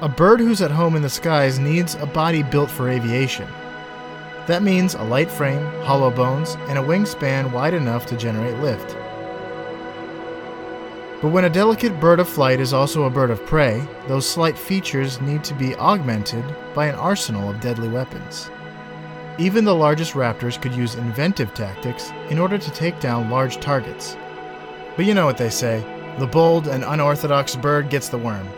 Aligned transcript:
A 0.00 0.08
bird 0.08 0.38
who's 0.38 0.62
at 0.62 0.70
home 0.70 0.94
in 0.94 1.02
the 1.02 1.10
skies 1.10 1.58
needs 1.58 1.96
a 1.96 2.06
body 2.06 2.44
built 2.44 2.70
for 2.70 2.88
aviation. 2.88 3.48
That 4.46 4.62
means 4.62 4.94
a 4.94 5.02
light 5.02 5.28
frame, 5.28 5.64
hollow 5.82 6.08
bones, 6.08 6.54
and 6.68 6.78
a 6.78 6.82
wingspan 6.82 7.50
wide 7.50 7.74
enough 7.74 8.06
to 8.06 8.16
generate 8.16 8.56
lift. 8.58 8.96
But 11.20 11.30
when 11.32 11.46
a 11.46 11.50
delicate 11.50 11.98
bird 11.98 12.20
of 12.20 12.28
flight 12.28 12.60
is 12.60 12.72
also 12.72 13.04
a 13.04 13.10
bird 13.10 13.30
of 13.30 13.44
prey, 13.44 13.84
those 14.06 14.28
slight 14.28 14.56
features 14.56 15.20
need 15.20 15.42
to 15.42 15.54
be 15.54 15.74
augmented 15.74 16.44
by 16.74 16.86
an 16.86 16.94
arsenal 16.94 17.50
of 17.50 17.60
deadly 17.60 17.88
weapons. 17.88 18.52
Even 19.36 19.64
the 19.64 19.74
largest 19.74 20.12
raptors 20.12 20.62
could 20.62 20.74
use 20.74 20.94
inventive 20.94 21.54
tactics 21.54 22.12
in 22.30 22.38
order 22.38 22.56
to 22.56 22.70
take 22.70 23.00
down 23.00 23.30
large 23.30 23.58
targets. 23.58 24.16
But 24.94 25.06
you 25.06 25.14
know 25.14 25.26
what 25.26 25.38
they 25.38 25.50
say 25.50 25.84
the 26.20 26.26
bold 26.26 26.68
and 26.68 26.84
unorthodox 26.84 27.56
bird 27.56 27.90
gets 27.90 28.08
the 28.08 28.18
worm, 28.18 28.48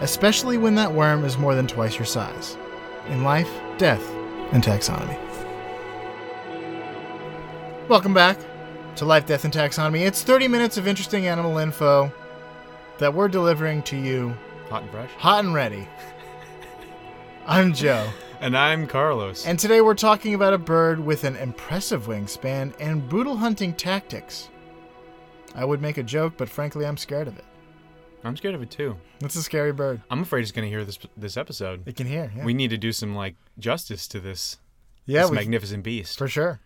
especially 0.00 0.58
when 0.58 0.74
that 0.74 0.92
worm 0.92 1.24
is 1.24 1.36
more 1.38 1.54
than 1.54 1.66
twice 1.66 1.96
your 1.98 2.06
size. 2.06 2.56
In 3.08 3.22
life, 3.22 3.50
death, 3.78 4.02
and 4.52 4.62
taxonomy. 4.62 5.18
Welcome 7.88 8.14
back 8.14 8.38
to 8.96 9.04
Life, 9.04 9.26
Death, 9.26 9.44
and 9.44 9.52
Taxonomy. 9.52 10.06
It's 10.06 10.22
30 10.22 10.48
minutes 10.48 10.76
of 10.76 10.86
interesting 10.86 11.26
animal 11.26 11.58
info 11.58 12.12
that 12.98 13.12
we're 13.12 13.28
delivering 13.28 13.82
to 13.84 13.96
you 13.96 14.34
Hot 14.68 14.82
and 14.82 14.90
fresh. 14.90 15.10
hot 15.18 15.44
and 15.44 15.54
ready. 15.54 15.88
I'm 17.46 17.72
Joe. 17.72 18.08
And 18.42 18.56
I'm 18.56 18.86
Carlos. 18.86 19.44
And 19.44 19.58
today 19.58 19.82
we're 19.82 19.92
talking 19.94 20.32
about 20.32 20.54
a 20.54 20.58
bird 20.58 20.98
with 20.98 21.24
an 21.24 21.36
impressive 21.36 22.06
wingspan 22.06 22.72
and 22.80 23.06
brutal 23.06 23.36
hunting 23.36 23.74
tactics. 23.74 24.48
I 25.54 25.66
would 25.66 25.82
make 25.82 25.98
a 25.98 26.02
joke, 26.02 26.38
but 26.38 26.48
frankly, 26.48 26.86
I'm 26.86 26.96
scared 26.96 27.28
of 27.28 27.36
it. 27.38 27.44
I'm 28.24 28.36
scared 28.36 28.54
of 28.54 28.62
it 28.62 28.70
too. 28.70 28.96
That's 29.20 29.36
a 29.36 29.42
scary 29.42 29.72
bird. 29.72 30.02
I'm 30.10 30.22
afraid 30.22 30.42
it's 30.42 30.52
gonna 30.52 30.66
hear 30.66 30.84
this 30.84 30.98
this 31.16 31.36
episode. 31.36 31.86
It 31.86 31.96
can 31.96 32.06
hear. 32.06 32.32
Yeah, 32.34 32.44
We 32.44 32.54
need 32.54 32.70
to 32.70 32.78
do 32.78 32.92
some 32.92 33.14
like 33.14 33.36
justice 33.58 34.06
to 34.08 34.20
this, 34.20 34.58
yeah 35.06 35.22
this 35.22 35.30
we, 35.30 35.36
magnificent 35.36 35.82
beast. 35.82 36.18
for 36.18 36.28
sure. 36.28 36.60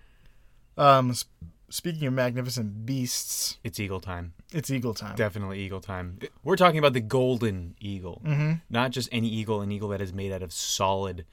Um, 0.77 1.15
sp- 1.15 1.31
speaking 1.71 2.07
of 2.09 2.15
magnificent 2.15 2.85
beasts, 2.85 3.59
it's 3.63 3.79
eagle 3.79 4.01
time. 4.01 4.35
it's 4.53 4.71
eagle 4.71 4.95
time. 4.95 5.17
Definitely 5.17 5.61
eagle 5.61 5.81
time. 5.81 6.19
We're 6.43 6.57
talking 6.57 6.79
about 6.79 6.93
the 6.93 7.01
golden 7.01 7.77
eagle, 7.81 8.23
mm-hmm. 8.25 8.55
not 8.69 8.91
just 8.91 9.09
any 9.13 9.29
eagle. 9.29 9.61
An 9.61 9.71
eagle 9.71 9.89
that 9.91 10.01
is 10.01 10.13
made 10.13 10.33
out 10.33 10.43
of 10.43 10.53
solid 10.53 11.25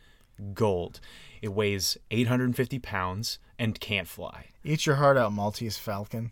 gold. 0.53 0.99
It 1.41 1.49
weighs 1.49 1.97
850 2.11 2.79
pounds 2.79 3.39
and 3.57 3.79
can't 3.79 4.07
fly. 4.07 4.47
Eat 4.63 4.85
your 4.85 4.95
heart 4.95 5.17
out, 5.17 5.33
Maltese 5.33 5.77
falcon. 5.77 6.31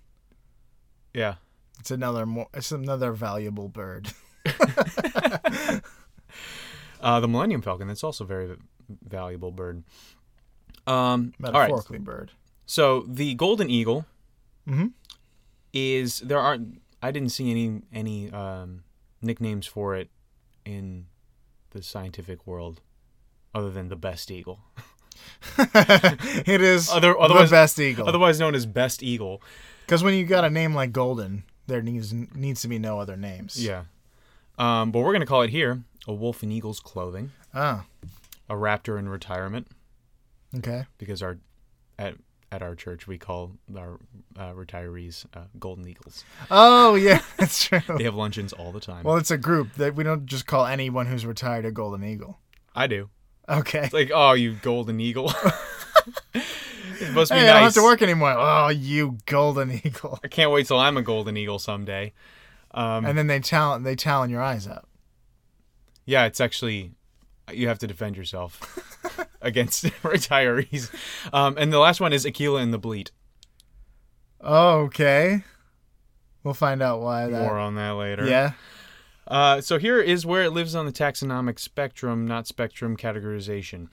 Yeah. 1.14 1.36
It's 1.80 1.92
another 1.92 2.26
more. 2.26 2.48
It's 2.54 2.72
another 2.72 3.12
valuable 3.14 3.70
bird. 3.70 4.10
Uh, 7.02 7.20
the 7.22 7.30
Millennium 7.30 7.62
Falcon. 7.62 7.88
That's 7.88 8.04
also 8.04 8.26
a 8.26 8.28
very 8.28 8.58
valuable 9.08 9.52
bird. 9.52 9.84
Um, 10.86 11.34
right. 11.40 11.54
Metaphorically, 11.54 12.00
bird. 12.00 12.32
So 12.66 13.06
the 13.08 13.34
golden 13.36 13.70
eagle 13.70 14.06
Mm-hmm. 14.68 14.88
is 15.74 16.20
there 16.20 16.40
aren't 16.40 16.82
I 17.02 17.12
didn't 17.12 17.30
see 17.30 17.50
any 17.50 17.82
any 17.94 18.30
um, 18.32 18.84
nicknames 19.22 19.66
for 19.66 19.96
it 19.96 20.10
in 20.66 21.06
the 21.72 21.82
scientific 21.82 22.46
world 22.46 22.82
other 23.56 23.72
than 23.72 23.88
the 23.88 23.96
best 23.96 24.30
eagle. 24.30 24.60
it 25.58 26.62
is 26.62 26.90
Other- 26.90 27.14
the 27.14 27.18
otherwise- 27.18 27.50
best 27.50 27.80
eagle. 27.80 28.08
Otherwise 28.10 28.40
known 28.42 28.54
as 28.56 28.66
best 28.66 29.02
eagle. 29.02 29.42
Because 29.86 30.04
when 30.04 30.14
you 30.16 30.26
got 30.26 30.44
a 30.44 30.50
name 30.50 30.76
like 30.76 30.92
Golden, 30.92 31.44
there 31.70 31.82
needs 31.82 32.12
needs 32.14 32.62
to 32.64 32.68
be 32.68 32.78
no 32.80 33.00
other 33.00 33.16
names. 33.16 33.64
Yeah. 33.64 33.84
Um, 34.58 34.92
but 34.92 35.00
we're 35.00 35.14
gonna 35.14 35.26
call 35.26 35.42
it 35.44 35.50
here 35.52 35.84
a 36.08 36.14
wolf 36.14 36.44
in 36.44 36.52
eagle's 36.52 36.80
clothing, 36.82 37.32
Ah. 37.54 37.86
a 38.50 38.54
raptor 38.56 39.00
in 39.00 39.08
retirement, 39.08 39.68
Okay. 40.58 40.84
because 40.98 41.22
our 41.22 41.38
at 41.98 42.16
at 42.52 42.62
our 42.64 42.76
church 42.76 43.06
we 43.08 43.18
call 43.18 43.52
our 43.78 44.00
uh, 44.38 44.52
retirees 44.54 45.26
uh, 45.36 45.42
golden 45.60 45.88
eagles. 45.88 46.26
Oh 46.52 46.96
yeah, 46.96 47.22
that's 47.38 47.64
true. 47.64 47.80
They 47.98 48.04
have 48.04 48.16
luncheons 48.16 48.52
all 48.54 48.72
the 48.72 48.80
time. 48.82 49.04
Well, 49.04 49.18
it's 49.18 49.32
a 49.32 49.38
group 49.38 49.76
that 49.76 49.96
we 49.96 50.04
don't 50.04 50.26
just 50.26 50.46
call 50.48 50.66
anyone 50.66 51.06
who's 51.06 51.26
retired 51.26 51.66
a 51.66 51.72
Golden 51.72 52.04
Eagle. 52.04 52.40
I 52.76 52.88
do. 52.88 53.10
Okay. 53.48 53.84
It's 53.86 53.94
like, 53.94 54.12
oh, 54.14 54.34
you 54.34 54.54
golden 54.62 55.00
eagle. 55.00 55.32
it 57.02 57.12
must 57.14 57.32
be 57.32 57.38
Hey, 57.38 57.50
I 57.50 57.54
don't 57.54 57.64
have 57.64 57.74
to 57.76 57.84
work 57.84 58.02
anymore. 58.02 58.34
Oh, 58.38 58.70
you 58.70 59.18
Golden 59.26 59.72
Eagle. 59.84 60.20
I 60.24 60.28
can't 60.28 60.52
wait 60.52 60.68
till 60.68 60.80
I'm 60.80 60.98
a 60.98 61.02
golden 61.02 61.38
eagle 61.38 61.60
someday. 61.60 62.14
Um, 62.72 63.06
And 63.06 63.18
then 63.18 63.28
they 63.28 63.40
talent 63.40 63.84
they 63.84 63.96
talent 63.96 64.32
your 64.32 64.42
eyes 64.42 64.68
up. 64.68 64.88
yeah, 66.06 66.26
it's 66.26 66.40
actually 66.40 66.92
you 67.52 67.68
have 67.68 67.80
to 67.80 67.88
defend 67.88 68.16
yourself 68.16 68.60
against 69.42 69.84
retirees. 70.04 70.94
Um, 71.34 71.56
and 71.58 71.74
the 71.74 71.80
last 71.80 72.00
one 72.00 72.14
is 72.14 72.26
Aquila 72.26 72.62
and 72.62 72.72
the 72.74 72.78
Bleat. 72.80 73.12
Oh, 74.42 74.82
okay. 74.82 75.44
We'll 76.44 76.54
find 76.54 76.82
out 76.82 77.02
why 77.02 77.28
that. 77.28 77.42
More 77.42 77.58
on 77.58 77.76
that 77.76 77.92
later. 77.92 78.26
Yeah. 78.28 78.52
Uh, 79.28 79.62
so 79.62 79.78
here 79.78 80.00
is 80.00 80.26
where 80.26 80.44
it 80.44 80.52
lives 80.52 80.74
on 80.76 80.86
the 80.86 80.92
taxonomic 80.92 81.60
spectrum, 81.60 82.26
not 82.28 82.48
spectrum 82.48 82.96
categorization. 82.98 83.88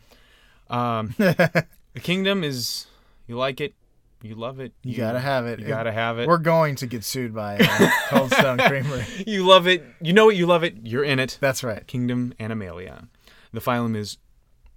Um, 0.70 1.14
the 1.18 1.66
kingdom 2.00 2.42
is 2.44 2.86
you 3.26 3.36
like 3.36 3.60
it, 3.60 3.74
you 4.22 4.34
love 4.34 4.60
it, 4.60 4.72
You 4.82 4.96
gotta 4.96 5.20
have 5.20 5.46
it. 5.46 5.60
you 5.60 5.66
gotta 5.66 5.92
have 5.92 6.18
it. 6.18 6.26
We're 6.28 6.38
going 6.38 6.74
to 6.76 6.86
get 6.86 7.04
sued 7.04 7.34
by 7.34 7.58
uh, 7.58 7.90
Cold 8.08 8.32
Stone 8.32 8.58
Creamery. 8.66 9.04
You 9.26 9.46
love 9.46 9.66
it, 9.66 9.84
you 10.00 10.12
know 10.12 10.30
it, 10.30 10.36
you 10.36 10.46
love 10.46 10.64
it. 10.64 10.74
You're 10.84 11.04
in 11.04 11.18
it. 11.18 11.38
That's 11.40 11.62
right. 11.62 11.86
Kingdom 11.86 12.32
Animalia. 12.40 13.08
The 13.52 13.60
phylum 13.60 13.96
is 13.96 14.18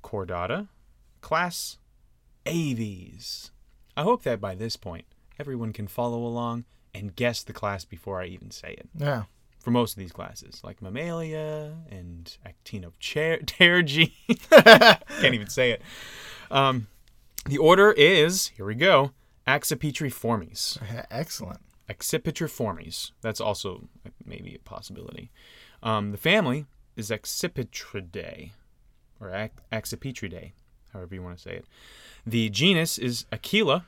Chordata. 0.03 0.67
Class 1.21 1.77
Aves. 2.45 3.51
I 3.97 4.03
hope 4.03 4.23
that 4.23 4.39
by 4.39 4.55
this 4.55 4.75
point, 4.77 5.05
everyone 5.39 5.73
can 5.73 5.87
follow 5.87 6.23
along 6.25 6.65
and 6.93 7.15
guess 7.15 7.43
the 7.43 7.53
class 7.53 7.85
before 7.85 8.21
I 8.21 8.25
even 8.25 8.51
say 8.51 8.71
it. 8.77 8.89
Yeah. 8.97 9.23
For 9.59 9.71
most 9.71 9.91
of 9.93 9.99
these 9.99 10.13
classes, 10.13 10.61
like 10.63 10.81
Mammalia 10.81 11.73
and 11.91 12.35
Actinopterygii. 12.47 14.11
Can't 15.21 15.35
even 15.35 15.49
say 15.49 15.71
it. 15.71 15.81
Um, 16.49 16.87
the 17.45 17.57
order 17.57 17.91
is, 17.91 18.47
here 18.49 18.65
we 18.65 18.75
go, 18.75 19.11
Accipitriformes. 19.47 20.77
Excellent. 21.09 21.59
Accipitriformes. 21.89 23.11
That's 23.21 23.41
also 23.41 23.87
maybe 24.25 24.55
a 24.55 24.59
possibility. 24.59 25.31
Um, 25.81 26.11
the 26.11 26.17
family 26.17 26.65
is 26.95 27.09
Accipitridae, 27.09 28.51
or 29.19 29.31
Ac- 29.31 29.53
Accipitridae, 29.71 30.51
however 30.93 31.15
you 31.15 31.23
want 31.23 31.37
to 31.37 31.41
say 31.41 31.55
it. 31.55 31.65
The 32.27 32.49
genus 32.49 32.97
is 32.97 33.25
Aquila, 33.31 33.85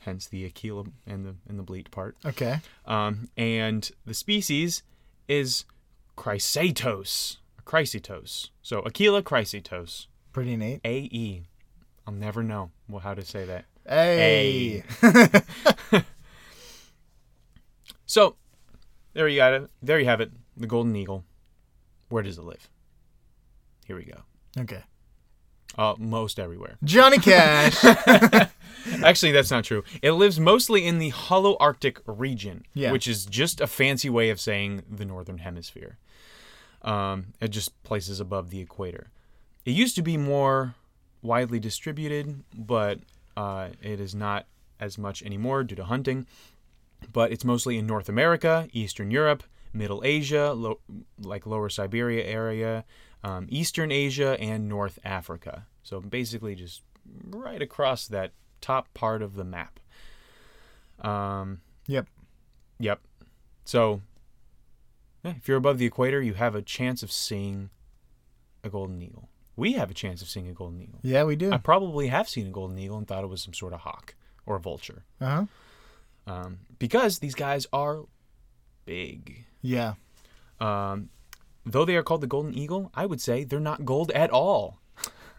hence 0.00 0.26
the 0.26 0.44
Aquila 0.44 0.84
and 1.06 1.24
the 1.24 1.36
and 1.48 1.58
the 1.58 1.62
bleat 1.62 1.90
part. 1.90 2.16
Okay. 2.26 2.58
Um, 2.84 3.30
and 3.36 3.90
the 4.04 4.12
species 4.14 4.82
is 5.28 5.64
Chrysaetos, 6.18 7.38
Chrysaetos. 7.64 8.50
So 8.60 8.82
Aquila 8.84 9.22
Chrysaetos, 9.22 10.08
Pretty 10.32 10.56
neat. 10.56 10.80
A 10.84 10.98
E. 11.10 11.42
I'll 12.06 12.14
never 12.14 12.42
know 12.42 12.70
well, 12.88 13.00
how 13.00 13.14
to 13.14 13.24
say 13.24 13.44
that. 13.44 13.64
Hey. 13.88 14.82
So, 18.06 18.36
there 19.14 19.28
you 19.28 19.36
got 19.38 19.54
it. 19.54 19.70
There 19.82 19.98
you 19.98 20.04
have 20.04 20.20
it. 20.20 20.30
The 20.56 20.66
golden 20.66 20.94
eagle. 20.94 21.24
Where 22.08 22.22
does 22.22 22.38
it 22.38 22.44
live? 22.44 22.68
Here 23.86 23.96
we 23.96 24.04
go. 24.04 24.20
okay. 24.60 24.82
Uh, 25.76 25.94
most 25.98 26.38
everywhere. 26.38 26.76
Johnny 26.84 27.18
Cash. 27.20 27.82
Actually, 29.02 29.32
that's 29.32 29.50
not 29.50 29.64
true. 29.64 29.82
It 30.02 30.12
lives 30.12 30.38
mostly 30.38 30.86
in 30.86 30.98
the 30.98 31.10
Holarctic 31.10 31.98
region, 32.06 32.64
Yeah. 32.74 32.92
which 32.92 33.08
is 33.08 33.26
just 33.26 33.60
a 33.60 33.66
fancy 33.66 34.08
way 34.08 34.30
of 34.30 34.38
saying 34.40 34.82
the 34.88 35.04
northern 35.04 35.38
hemisphere. 35.38 35.98
Um, 36.82 37.32
it 37.40 37.48
just 37.48 37.82
places 37.82 38.20
above 38.20 38.50
the 38.50 38.60
equator. 38.60 39.10
It 39.64 39.72
used 39.72 39.96
to 39.96 40.02
be 40.02 40.16
more 40.16 40.74
widely 41.24 41.58
distributed, 41.58 42.44
but 42.54 43.00
uh, 43.36 43.70
it 43.82 43.98
is 43.98 44.14
not 44.14 44.46
as 44.78 44.98
much 44.98 45.22
anymore 45.22 45.64
due 45.64 45.74
to 45.74 45.84
hunting. 45.84 46.26
But 47.12 47.32
it's 47.32 47.44
mostly 47.44 47.76
in 47.78 47.86
North 47.86 48.08
America, 48.08 48.68
Eastern 48.72 49.10
Europe, 49.10 49.42
Middle 49.72 50.02
Asia, 50.04 50.52
lo- 50.52 50.80
like 51.20 51.46
Lower 51.46 51.68
Siberia 51.68 52.24
area, 52.24 52.84
um, 53.22 53.46
Eastern 53.48 53.90
Asia, 53.90 54.38
and 54.40 54.68
North 54.68 54.98
Africa. 55.04 55.66
So 55.82 56.00
basically, 56.00 56.54
just 56.54 56.82
right 57.28 57.60
across 57.60 58.06
that 58.08 58.32
top 58.60 58.92
part 58.94 59.20
of 59.20 59.34
the 59.34 59.44
map. 59.44 59.80
Um, 61.00 61.60
yep. 61.86 62.06
Yep. 62.78 63.00
So, 63.64 64.00
yeah, 65.24 65.34
if 65.36 65.48
you're 65.48 65.56
above 65.56 65.78
the 65.78 65.86
equator, 65.86 66.22
you 66.22 66.34
have 66.34 66.54
a 66.54 66.62
chance 66.62 67.02
of 67.02 67.10
seeing 67.10 67.70
a 68.62 68.70
golden 68.70 69.02
eagle. 69.02 69.28
We 69.56 69.74
have 69.74 69.90
a 69.90 69.94
chance 69.94 70.20
of 70.22 70.28
seeing 70.28 70.48
a 70.48 70.52
golden 70.52 70.82
eagle. 70.82 71.00
Yeah, 71.02 71.24
we 71.24 71.36
do. 71.36 71.52
I 71.52 71.58
probably 71.58 72.08
have 72.08 72.28
seen 72.28 72.46
a 72.46 72.50
golden 72.50 72.78
eagle 72.78 72.98
and 72.98 73.06
thought 73.06 73.22
it 73.24 73.28
was 73.28 73.42
some 73.42 73.54
sort 73.54 73.72
of 73.72 73.80
hawk 73.80 74.14
or 74.46 74.56
a 74.56 74.60
vulture. 74.60 75.04
Uh 75.20 75.26
huh. 75.26 75.44
Um, 76.26 76.58
because 76.78 77.18
these 77.18 77.34
guys 77.34 77.66
are 77.72 78.04
big. 78.84 79.44
Yeah. 79.62 79.94
Um, 80.60 81.10
though 81.64 81.84
they 81.84 81.96
are 81.96 82.02
called 82.02 82.20
the 82.20 82.26
golden 82.26 82.54
eagle, 82.56 82.90
I 82.94 83.06
would 83.06 83.20
say 83.20 83.44
they're 83.44 83.60
not 83.60 83.84
gold 83.84 84.10
at 84.12 84.30
all. 84.30 84.78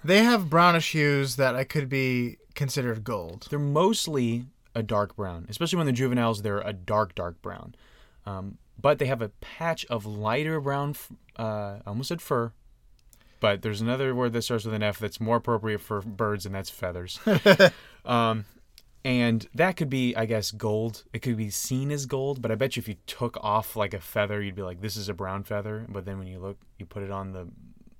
They 0.03 0.23
have 0.23 0.49
brownish 0.49 0.91
hues 0.91 1.35
that 1.37 1.55
I 1.55 1.63
could 1.63 1.89
be 1.89 2.37
considered 2.53 3.03
gold. 3.03 3.47
They're 3.49 3.57
mostly 3.59 4.45
a 4.75 4.83
dark 4.83 5.15
brown, 5.15 5.47
especially 5.49 5.77
when 5.77 5.87
they're 5.87 5.93
juveniles. 5.95 6.41
They're 6.43 6.59
a 6.61 6.73
dark, 6.73 7.15
dark 7.15 7.41
brown, 7.41 7.73
um, 8.25 8.57
but 8.79 8.99
they 8.99 9.07
have 9.07 9.21
a 9.23 9.29
patch 9.29 9.83
of 9.85 10.05
lighter 10.05 10.61
brown. 10.61 10.91
f- 10.91 11.11
Uh, 11.39 11.79
I 11.85 11.87
almost 11.87 12.09
said 12.09 12.21
fur, 12.21 12.53
but 13.45 13.61
there's 13.61 13.79
another 13.79 14.15
word 14.15 14.33
that 14.33 14.41
starts 14.41 14.65
with 14.65 14.73
an 14.73 14.81
F 14.81 14.97
that's 14.97 15.19
more 15.19 15.35
appropriate 15.35 15.77
for 15.77 16.01
birds, 16.01 16.47
and 16.47 16.55
that's 16.55 16.71
feathers. 16.71 17.19
um, 18.05 18.45
and 19.03 19.47
that 19.53 19.77
could 19.77 19.87
be, 19.87 20.15
I 20.15 20.25
guess, 20.25 20.49
gold. 20.49 21.03
It 21.13 21.19
could 21.19 21.37
be 21.37 21.51
seen 21.51 21.91
as 21.91 22.07
gold, 22.07 22.41
but 22.41 22.49
I 22.49 22.55
bet 22.55 22.75
you 22.75 22.79
if 22.79 22.87
you 22.87 22.95
took 23.05 23.37
off 23.43 23.75
like 23.75 23.93
a 23.93 23.99
feather, 23.99 24.41
you'd 24.41 24.55
be 24.55 24.63
like, 24.63 24.81
"This 24.81 24.97
is 24.97 25.09
a 25.09 25.13
brown 25.13 25.43
feather." 25.43 25.85
But 25.87 26.05
then 26.05 26.17
when 26.17 26.25
you 26.25 26.39
look, 26.39 26.57
you 26.79 26.87
put 26.87 27.03
it 27.03 27.11
on 27.11 27.33
the 27.33 27.47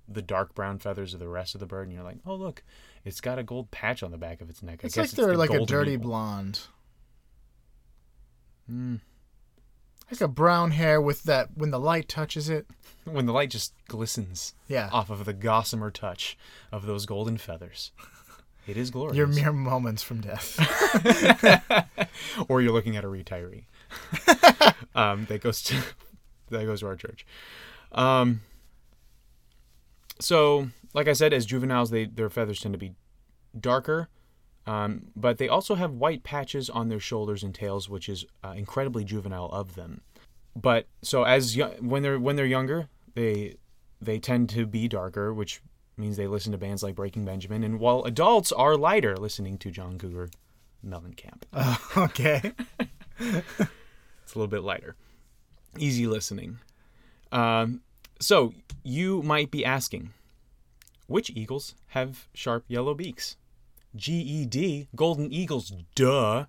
the 0.08 0.24
dark 0.24 0.56
brown 0.56 0.80
feathers 0.80 1.14
of 1.14 1.20
the 1.20 1.28
rest 1.28 1.54
of 1.54 1.60
the 1.60 1.68
bird, 1.68 1.84
and 1.84 1.94
you're 1.94 2.04
like, 2.04 2.18
"Oh, 2.26 2.34
look, 2.34 2.64
it's 3.04 3.22
got 3.22 3.38
a 3.38 3.44
gold 3.44 3.70
patch 3.70 4.02
on 4.02 4.10
the 4.10 4.18
back 4.18 4.42
of 4.42 4.50
its 4.50 4.64
neck." 4.64 4.80
I 4.84 4.88
It's 4.88 4.96
guess 4.96 5.12
like 5.12 5.16
they're 5.16 5.34
the 5.34 5.38
like 5.38 5.52
a 5.52 5.64
dirty 5.64 5.92
eagle." 5.92 6.10
blonde. 6.10 6.62
Mm. 8.68 9.00
Like 10.12 10.22
a 10.22 10.28
brown 10.28 10.72
hair 10.72 11.02
with 11.02 11.24
that 11.24 11.50
when 11.56 11.72
the 11.72 11.80
light 11.80 12.08
touches 12.08 12.50
it. 12.50 12.68
when 13.06 13.26
the 13.26 13.34
light 13.34 13.50
just 13.50 13.74
glistens 13.88 14.54
Yeah. 14.68 14.90
off 14.92 15.10
of 15.10 15.26
the 15.26 15.34
gossamer 15.34 15.92
touch 15.92 16.38
of 16.72 16.86
those 16.86 17.06
golden 17.06 17.38
feathers. 17.38 17.92
It 18.68 18.78
is 18.78 18.90
glorious. 18.90 19.16
You're 19.18 19.28
mere 19.28 19.54
moments 19.54 20.02
from 20.02 20.22
death. 20.22 20.58
or 22.50 22.62
you're 22.62 22.74
looking 22.74 22.96
at 22.98 23.04
a 23.04 23.08
retiree. 23.08 23.66
um, 24.96 25.26
that 25.26 25.42
goes 25.42 25.62
to 25.64 25.76
that 26.50 26.66
goes 26.66 26.80
to 26.80 26.88
our 26.88 26.96
church. 26.96 27.26
Um, 27.92 28.42
so, 30.20 30.70
like 30.94 31.08
I 31.08 31.14
said, 31.14 31.32
as 31.34 31.46
juveniles, 31.46 31.92
they 31.92 32.06
their 32.06 32.30
feathers 32.30 32.60
tend 32.60 32.74
to 32.74 32.80
be 32.80 32.94
darker, 33.60 34.10
um, 34.68 35.08
but 35.16 35.38
they 35.38 35.48
also 35.48 35.76
have 35.76 35.92
white 35.94 36.24
patches 36.24 36.70
on 36.70 36.90
their 36.90 37.00
shoulders 37.00 37.44
and 37.44 37.54
tails, 37.54 37.88
which 37.90 38.10
is 38.10 38.26
uh, 38.44 38.54
incredibly 38.56 39.04
juvenile 39.04 39.50
of 39.52 39.76
them. 39.76 40.02
But 40.56 40.88
so 41.02 41.24
as 41.24 41.56
yo- 41.56 41.76
when 41.82 42.02
they're 42.04 42.20
when 42.20 42.36
they're 42.36 42.46
younger, 42.46 42.88
they 43.14 43.56
they 44.02 44.20
tend 44.20 44.50
to 44.50 44.66
be 44.66 44.88
darker, 44.88 45.34
which 45.34 45.62
means 45.98 46.18
they 46.18 46.28
listen 46.28 46.52
to 46.52 46.58
bands 46.58 46.84
like 46.84 46.96
Breaking 46.96 47.26
Benjamin, 47.26 47.64
and 47.64 47.80
while 47.80 48.04
adults 48.04 48.52
are 48.52 48.76
lighter, 48.78 49.16
listening 49.18 49.58
to 49.60 49.72
John 49.72 49.98
Cougar 49.98 50.30
Mellencamp. 50.86 51.44
Oh, 51.54 51.80
okay. 51.98 52.54
It's 54.26 54.34
a 54.34 54.40
little 54.40 54.48
bit 54.50 54.64
lighter. 54.64 54.96
Easy 55.78 56.08
listening. 56.08 56.58
Um, 57.32 57.82
so 58.20 58.54
you 58.84 59.22
might 59.22 59.52
be 59.52 59.64
asking, 59.64 60.14
which 61.08 61.30
eagles 61.30 61.76
have 61.90 62.28
sharp 62.34 62.66
yellow 62.68 62.94
beaks? 62.96 63.38
GED, 63.96 64.88
golden 64.96 65.32
eagles, 65.32 65.72
duh. 65.96 66.46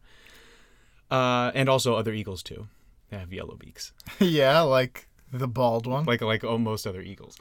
Uh, 1.10 1.52
and 1.54 1.68
also 1.68 1.94
other 1.94 2.12
eagles 2.12 2.42
too. 2.42 2.66
They 3.10 3.18
have 3.18 3.32
yellow 3.32 3.54
beaks, 3.56 3.92
yeah, 4.20 4.60
like 4.62 5.06
the 5.32 5.46
bald 5.46 5.86
one. 5.86 6.04
like 6.04 6.20
like 6.20 6.42
almost 6.42 6.86
other 6.86 7.00
eagles. 7.00 7.36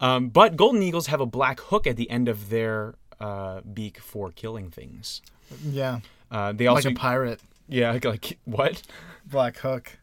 Um, 0.00 0.28
but 0.28 0.56
golden 0.56 0.82
eagles 0.82 1.06
have 1.06 1.20
a 1.20 1.26
black 1.26 1.60
hook 1.60 1.86
at 1.86 1.96
the 1.96 2.10
end 2.10 2.28
of 2.28 2.50
their 2.50 2.96
uh, 3.20 3.60
beak 3.60 3.98
for 4.00 4.30
killing 4.32 4.70
things. 4.70 5.22
yeah. 5.64 6.00
Uh, 6.30 6.52
they 6.52 6.66
Like 6.68 6.76
also 6.78 6.90
a 6.90 6.94
pirate. 6.94 7.40
yeah 7.68 7.92
like, 7.92 8.04
like 8.14 8.38
what? 8.44 8.82
Black 9.24 9.58
hook. 9.58 9.98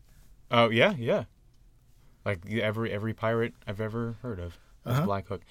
Oh 0.50 0.70
yeah, 0.70 0.94
yeah. 0.98 1.26
Like 2.24 2.40
every 2.50 2.92
every 2.94 3.14
pirate 3.14 3.54
I've 3.68 3.82
ever 3.82 4.16
heard 4.22 4.40
of 4.40 4.58
has 4.86 4.96
Uh-huh. 4.98 5.06
Black 5.06 5.28
Hook. 5.28 5.42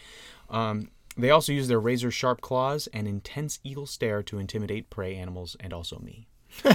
Um, 0.48 0.88
they 1.22 1.30
also 1.30 1.52
use 1.52 1.68
their 1.68 1.80
razor 1.80 2.10
sharp 2.10 2.40
claws 2.40 2.88
and 2.92 3.06
intense 3.08 3.58
eagle 3.64 3.86
stare 3.86 4.22
to 4.24 4.38
intimidate 4.38 4.90
prey 4.90 5.14
animals 5.16 5.56
and 5.60 5.72
also 5.72 5.98
me. 5.98 6.26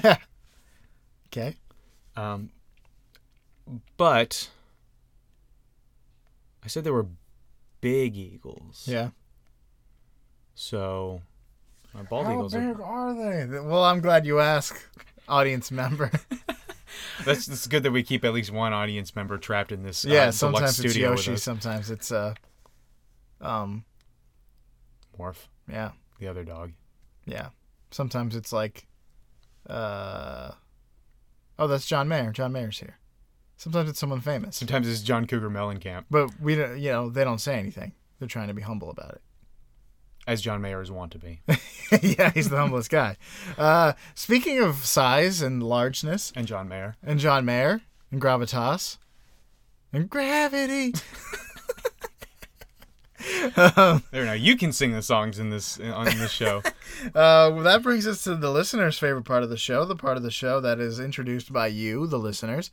Okay. 1.35 1.55
Um, 2.15 2.49
but 3.97 4.49
I 6.63 6.67
said 6.67 6.83
there 6.85 6.93
were 6.93 7.07
big 7.81 8.15
eagles. 8.15 8.85
Yeah. 8.87 9.09
So 10.53 11.21
uh, 11.97 12.03
bald 12.03 12.27
How 12.27 12.33
eagles 12.33 12.53
big 12.53 12.79
are 12.79 12.83
are 12.83 13.13
they? 13.13 13.59
Well, 13.59 13.83
I'm 13.83 13.99
glad 13.99 14.25
you 14.25 14.39
asked, 14.39 14.87
audience 15.27 15.71
member. 15.71 16.09
that's 17.25 17.49
it's 17.49 17.67
good 17.67 17.83
that 17.83 17.91
we 17.91 18.03
keep 18.03 18.23
at 18.23 18.33
least 18.33 18.51
one 18.51 18.71
audience 18.71 19.13
member 19.15 19.37
trapped 19.37 19.73
in 19.73 19.83
this 19.83 20.05
uh, 20.05 20.09
yeah, 20.09 20.13
deluxe 20.31 20.37
sometimes 20.37 20.79
it's 20.79 20.95
Yoshi, 20.95 21.35
sometimes 21.35 21.91
it's 21.91 22.11
uh 22.11 22.33
um 23.41 23.83
Morph, 25.17 25.47
yeah, 25.69 25.91
the 26.19 26.27
other 26.27 26.43
dog. 26.43 26.71
yeah. 27.25 27.49
Sometimes 27.91 28.35
it's 28.35 28.51
like 28.53 28.87
uh 29.69 30.51
Oh, 31.57 31.67
that's 31.67 31.85
John 31.85 32.07
Mayer. 32.09 32.31
John 32.31 32.51
Mayer's 32.51 32.79
here. 32.79 32.97
Sometimes 33.57 33.89
it's 33.89 33.99
someone 33.99 34.19
famous. 34.19 34.57
Sometimes 34.57 34.89
it's 34.89 35.01
John 35.01 35.25
Cougar 35.25 35.49
Mellencamp, 35.49 36.03
But 36.11 36.29
we 36.41 36.55
don't, 36.55 36.77
you 36.77 36.91
know, 36.91 37.09
they 37.09 37.23
don't 37.23 37.39
say 37.39 37.57
anything. 37.57 37.93
They're 38.19 38.27
trying 38.27 38.49
to 38.49 38.53
be 38.53 38.61
humble 38.63 38.89
about 38.89 39.11
it. 39.13 39.21
as 40.27 40.41
John 40.41 40.61
Mayer 40.61 40.81
is 40.81 40.91
wont 40.91 41.13
to 41.13 41.19
be. 41.19 41.39
yeah, 42.01 42.31
he's 42.31 42.49
the 42.49 42.57
humblest 42.57 42.89
guy. 42.89 43.15
Uh, 43.57 43.93
speaking 44.15 44.59
of 44.59 44.83
size 44.85 45.41
and 45.41 45.63
largeness, 45.63 46.33
and 46.35 46.45
John 46.47 46.67
Mayer. 46.67 46.97
and 47.01 47.17
John 47.19 47.45
Mayer, 47.45 47.81
and 48.11 48.21
gravitas, 48.21 48.97
and 49.93 50.09
gravity. 50.09 50.93
There 54.11 54.25
now, 54.25 54.33
you 54.33 54.57
can 54.57 54.73
sing 54.73 54.91
the 54.91 55.01
songs 55.01 55.39
in 55.39 55.49
this 55.49 55.79
on 55.79 56.05
this 56.05 56.31
show. 56.31 56.57
uh, 57.05 57.51
well, 57.53 57.63
that 57.63 57.83
brings 57.83 58.05
us 58.05 58.23
to 58.25 58.35
the 58.35 58.51
listener's 58.51 58.99
favorite 58.99 59.23
part 59.23 59.43
of 59.43 59.49
the 59.49 59.57
show, 59.57 59.85
the 59.85 59.95
part 59.95 60.17
of 60.17 60.23
the 60.23 60.31
show 60.31 60.59
that 60.59 60.79
is 60.79 60.99
introduced 60.99 61.53
by 61.53 61.67
you, 61.67 62.05
the 62.05 62.19
listeners. 62.19 62.69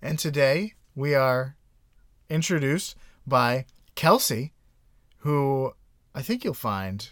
And 0.00 0.18
today 0.18 0.72
we 0.94 1.14
are 1.14 1.56
introduced 2.30 2.96
by 3.26 3.66
Kelsey, 3.94 4.52
who 5.18 5.74
I 6.14 6.22
think 6.22 6.44
you'll 6.44 6.54
find 6.54 7.10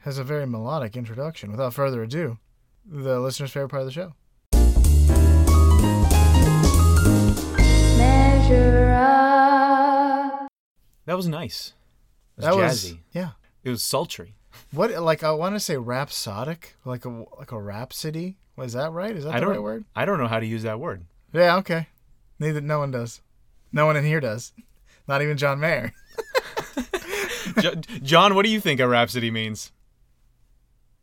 has 0.00 0.16
a 0.16 0.24
very 0.24 0.46
melodic 0.46 0.96
introduction. 0.96 1.50
Without 1.50 1.74
further 1.74 2.02
ado, 2.02 2.38
the 2.86 3.20
listener's 3.20 3.52
favorite 3.52 3.68
part 3.68 3.82
of 3.82 3.86
the 3.86 3.92
show. 3.92 4.14
measure 7.98 8.92
up. 8.92 10.48
That 11.04 11.16
was 11.16 11.28
nice. 11.28 11.74
Was 12.36 12.44
That 12.46 12.54
jazzy. 12.54 12.58
was 12.58 12.94
yeah. 13.12 13.30
It 13.62 13.70
was 13.70 13.82
sultry. 13.82 14.34
What 14.72 14.90
like 15.02 15.22
I 15.22 15.32
want 15.32 15.54
to 15.56 15.60
say 15.60 15.76
rhapsodic, 15.76 16.76
like 16.84 17.04
a 17.04 17.24
like 17.38 17.52
a 17.52 17.60
rhapsody. 17.60 18.36
Was 18.56 18.74
that 18.74 18.92
right? 18.92 19.16
Is 19.16 19.24
that 19.24 19.34
I 19.34 19.40
the 19.40 19.46
right 19.48 19.62
word? 19.62 19.84
I 19.96 20.04
don't 20.04 20.18
know 20.18 20.28
how 20.28 20.38
to 20.40 20.46
use 20.46 20.62
that 20.62 20.78
word. 20.78 21.04
Yeah, 21.32 21.56
okay. 21.56 21.88
Neither 22.38 22.60
no 22.60 22.78
one 22.78 22.90
does. 22.92 23.20
No 23.72 23.86
one 23.86 23.96
in 23.96 24.04
here 24.04 24.20
does. 24.20 24.52
Not 25.08 25.22
even 25.22 25.36
John 25.36 25.58
Mayer. 25.60 25.92
John, 28.02 28.34
what 28.34 28.44
do 28.44 28.50
you 28.50 28.60
think 28.60 28.80
a 28.80 28.88
rhapsody 28.88 29.30
means? 29.30 29.72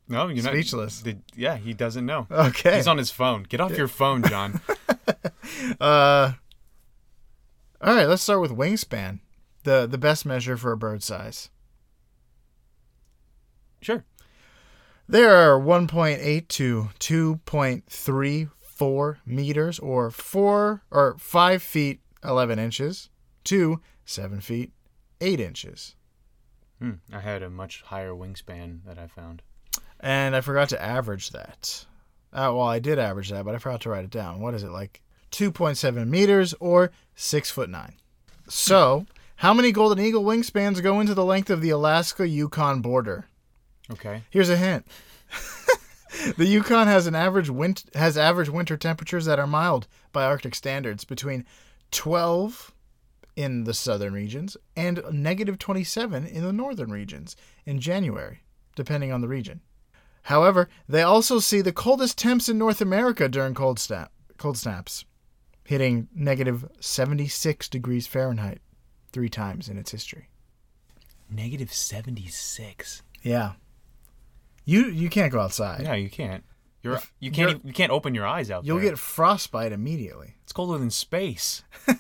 No, 0.08 0.28
you're 0.28 0.44
not 0.44 0.54
Speechless. 0.54 1.02
Did, 1.02 1.22
yeah, 1.36 1.58
he 1.58 1.74
doesn't 1.74 2.06
know. 2.06 2.28
Okay. 2.32 2.76
He's 2.78 2.88
on 2.88 2.98
his 2.98 3.12
phone. 3.12 3.44
Get 3.44 3.62
off 3.62 3.78
your 3.78 3.88
phone, 3.88 4.24
John. 4.24 4.62
Uh 5.82 6.34
All 7.82 7.94
right, 7.96 8.08
let's 8.08 8.22
start 8.22 8.40
with 8.42 8.52
wingspan. 8.52 9.20
The 9.64 9.88
the 9.88 9.98
best 9.98 10.26
measure 10.26 10.58
for 10.58 10.72
a 10.72 10.78
bird 10.78 11.04
size. 11.04 11.50
sure. 13.82 14.06
There 15.08 15.36
are 15.36 15.60
1.8 15.60 16.48
to 16.48 16.90
2.34 17.00 19.18
meters, 19.26 19.80
or 19.80 20.10
four 20.10 20.84
or 20.90 21.18
five 21.20 21.62
feet 21.62 22.00
11 22.24 22.60
inches, 22.60 23.10
to 23.44 23.82
seven 24.06 24.40
feet 24.40 24.72
8 25.20 25.42
inches. 25.42 25.96
Hmm, 26.80 26.94
I 27.12 27.20
had 27.20 27.44
a 27.44 27.50
much 27.50 27.82
higher 27.82 28.12
wingspan 28.12 28.86
that 28.86 28.98
I 28.98 29.08
found. 29.08 29.42
And 30.00 30.36
I 30.36 30.42
forgot 30.42 30.70
to 30.70 30.82
average 30.82 31.32
that. 31.32 31.86
Uh, 32.34 32.56
well, 32.56 32.62
I 32.62 32.80
did 32.80 32.98
average 32.98 33.30
that, 33.30 33.44
but 33.44 33.54
I 33.54 33.58
forgot 33.58 33.82
to 33.82 33.90
write 33.90 34.06
it 34.06 34.10
down. 34.10 34.40
What 34.40 34.54
is 34.54 34.64
it 34.64 34.72
like? 34.72 35.02
2.7 35.32 36.08
meters 36.08 36.54
or 36.60 36.92
six 37.16 37.52
foot 37.52 37.70
nine. 37.70 37.96
So, 38.48 39.06
how 39.42 39.56
many 39.56 39.72
golden 39.72 39.98
eagle 40.06 40.24
wingspans 40.24 40.84
go 40.84 41.00
into 41.00 41.16
the 41.16 41.26
length 41.26 41.50
of 41.50 41.62
the 41.62 41.72
Alaska 41.72 42.28
Yukon 42.28 42.80
border? 42.80 43.26
Okay. 43.90 44.22
Here's 44.30 44.52
a 44.52 44.56
hint. 44.56 44.86
the 46.38 46.46
Yukon 46.46 46.86
has 46.86 47.08
an 47.08 47.16
average 47.16 47.50
wint- 47.50 47.86
has 47.96 48.20
average 48.20 48.50
winter 48.50 48.78
temperatures 48.78 49.26
that 49.26 49.40
are 49.40 49.48
mild 49.48 49.88
by 50.12 50.26
Arctic 50.26 50.54
standards 50.54 51.06
between 51.06 51.44
12 51.90 52.72
in 53.36 53.64
the 53.64 53.74
southern 53.74 54.14
regions 54.14 54.58
and 54.76 55.02
negative 55.12 55.58
27 55.58 56.28
in 56.28 56.44
the 56.44 56.54
northern 56.54 56.92
regions 56.92 57.36
in 57.66 57.80
January, 57.80 58.44
depending 58.76 59.12
on 59.12 59.22
the 59.22 59.28
region. 59.28 59.62
However, 60.22 60.70
they 60.88 61.02
also 61.02 61.40
see 61.40 61.62
the 61.62 61.74
coldest 61.74 62.16
temps 62.20 62.48
in 62.48 62.60
North 62.60 62.80
America 62.80 63.28
during 63.28 63.56
cold 63.56 63.80
snap 63.80 64.12
cold 64.38 64.60
snaps, 64.60 65.04
hitting 65.64 66.10
negative 66.14 66.70
76 66.80 67.68
degrees 67.70 68.06
Fahrenheit. 68.06 68.62
Three 69.12 69.30
times 69.30 69.70
in 69.70 69.78
its 69.78 69.92
history. 69.92 70.30
Negative 71.30 71.72
76. 71.74 73.02
Yeah. 73.22 73.54
You 74.66 74.86
you 74.88 75.10
can't 75.10 75.32
go 75.32 75.40
outside. 75.40 75.82
Yeah, 75.84 75.94
you 75.96 76.10
can't. 76.10 76.44
You're 76.84 76.96
If 76.96 77.14
you 77.20 77.32
can't 77.32 77.50
you're- 77.52 77.62
you 77.66 77.74
can't 77.74 77.92
open 77.92 78.14
your 78.16 78.26
eyes 78.28 78.50
out 78.52 78.66
You'll 78.66 78.80
there. 78.80 78.90
get 78.92 79.00
frostbite 79.00 79.72
immediately. 79.72 80.36
it's 80.44 80.52
colder 80.54 80.78
than 80.78 80.90
space. 80.92 81.64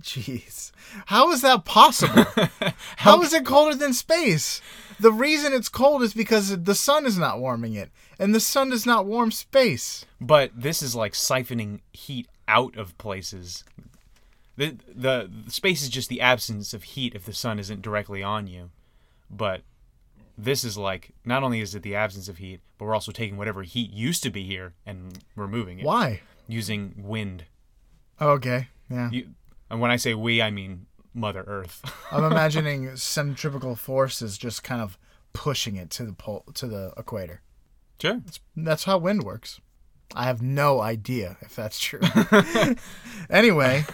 Jeez. 0.00 0.70
How 1.06 1.30
is 1.32 1.42
that 1.42 1.64
possible? 1.64 2.24
How 2.96 3.20
is 3.22 3.32
it 3.32 3.44
colder 3.44 3.74
than 3.76 3.92
space? 3.92 4.60
The 5.00 5.12
reason 5.12 5.52
it's 5.52 5.68
cold 5.68 6.02
is 6.02 6.14
because 6.14 6.62
the 6.62 6.74
sun 6.74 7.04
is 7.04 7.18
not 7.18 7.40
warming 7.40 7.74
it, 7.74 7.90
and 8.18 8.34
the 8.34 8.40
sun 8.40 8.70
does 8.70 8.86
not 8.86 9.06
warm 9.06 9.30
space. 9.32 10.04
But 10.20 10.52
this 10.54 10.82
is 10.82 10.94
like 10.94 11.12
siphoning 11.12 11.80
heat 11.92 12.28
out 12.46 12.76
of 12.76 12.96
places. 12.98 13.64
The, 14.56 14.76
the 14.86 15.30
the 15.46 15.50
space 15.50 15.82
is 15.82 15.88
just 15.88 16.08
the 16.08 16.20
absence 16.20 16.72
of 16.72 16.84
heat 16.84 17.14
if 17.14 17.24
the 17.24 17.32
sun 17.32 17.58
isn't 17.58 17.82
directly 17.82 18.22
on 18.22 18.46
you. 18.46 18.70
But 19.30 19.62
this 20.38 20.64
is 20.64 20.76
like 20.76 21.10
not 21.24 21.42
only 21.42 21.60
is 21.60 21.74
it 21.74 21.82
the 21.82 21.94
absence 21.96 22.28
of 22.28 22.38
heat, 22.38 22.60
but 22.78 22.84
we're 22.84 22.94
also 22.94 23.12
taking 23.12 23.36
whatever 23.36 23.62
heat 23.62 23.92
used 23.92 24.22
to 24.22 24.30
be 24.30 24.44
here 24.44 24.74
and 24.86 25.18
removing 25.36 25.80
it 25.80 25.84
Why? 25.84 26.20
using 26.46 26.94
wind. 26.98 27.44
Oh, 28.20 28.30
okay. 28.30 28.68
Yeah. 28.88 29.10
You, 29.10 29.28
and 29.70 29.80
when 29.80 29.90
I 29.90 29.96
say 29.96 30.14
we, 30.14 30.40
I 30.40 30.50
mean 30.50 30.86
Mother 31.14 31.44
Earth. 31.46 31.82
I'm 32.12 32.24
imagining 32.24 32.96
centrifugal 32.96 33.76
forces 33.76 34.38
just 34.38 34.62
kind 34.62 34.80
of 34.80 34.98
pushing 35.32 35.76
it 35.76 35.90
to 35.90 36.04
the 36.04 36.12
pole 36.12 36.44
to 36.54 36.66
the 36.66 36.92
equator. 36.96 37.40
sure. 38.00 38.20
That's 38.56 38.84
how 38.84 38.98
wind 38.98 39.24
works. 39.24 39.60
I 40.14 40.24
have 40.24 40.42
no 40.42 40.80
idea 40.80 41.36
if 41.40 41.56
that's 41.56 41.78
true. 41.80 42.00
anyway, 43.30 43.84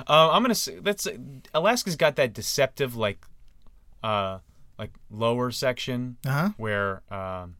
Uh, 0.00 0.30
I'm 0.30 0.42
gonna 0.42 0.54
say 0.54 0.78
that's 0.80 1.06
Alaska's 1.52 1.96
got 1.96 2.16
that 2.16 2.32
deceptive 2.32 2.96
like, 2.96 3.24
uh, 4.02 4.38
like 4.78 4.90
lower 5.10 5.50
section 5.50 6.16
uh-huh. 6.26 6.50
where 6.56 7.02
um, 7.10 7.56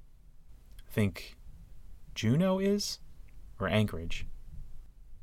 I 0.88 0.92
think 0.92 1.36
Juneau 2.14 2.58
is, 2.58 2.98
or 3.60 3.68
Anchorage. 3.68 4.26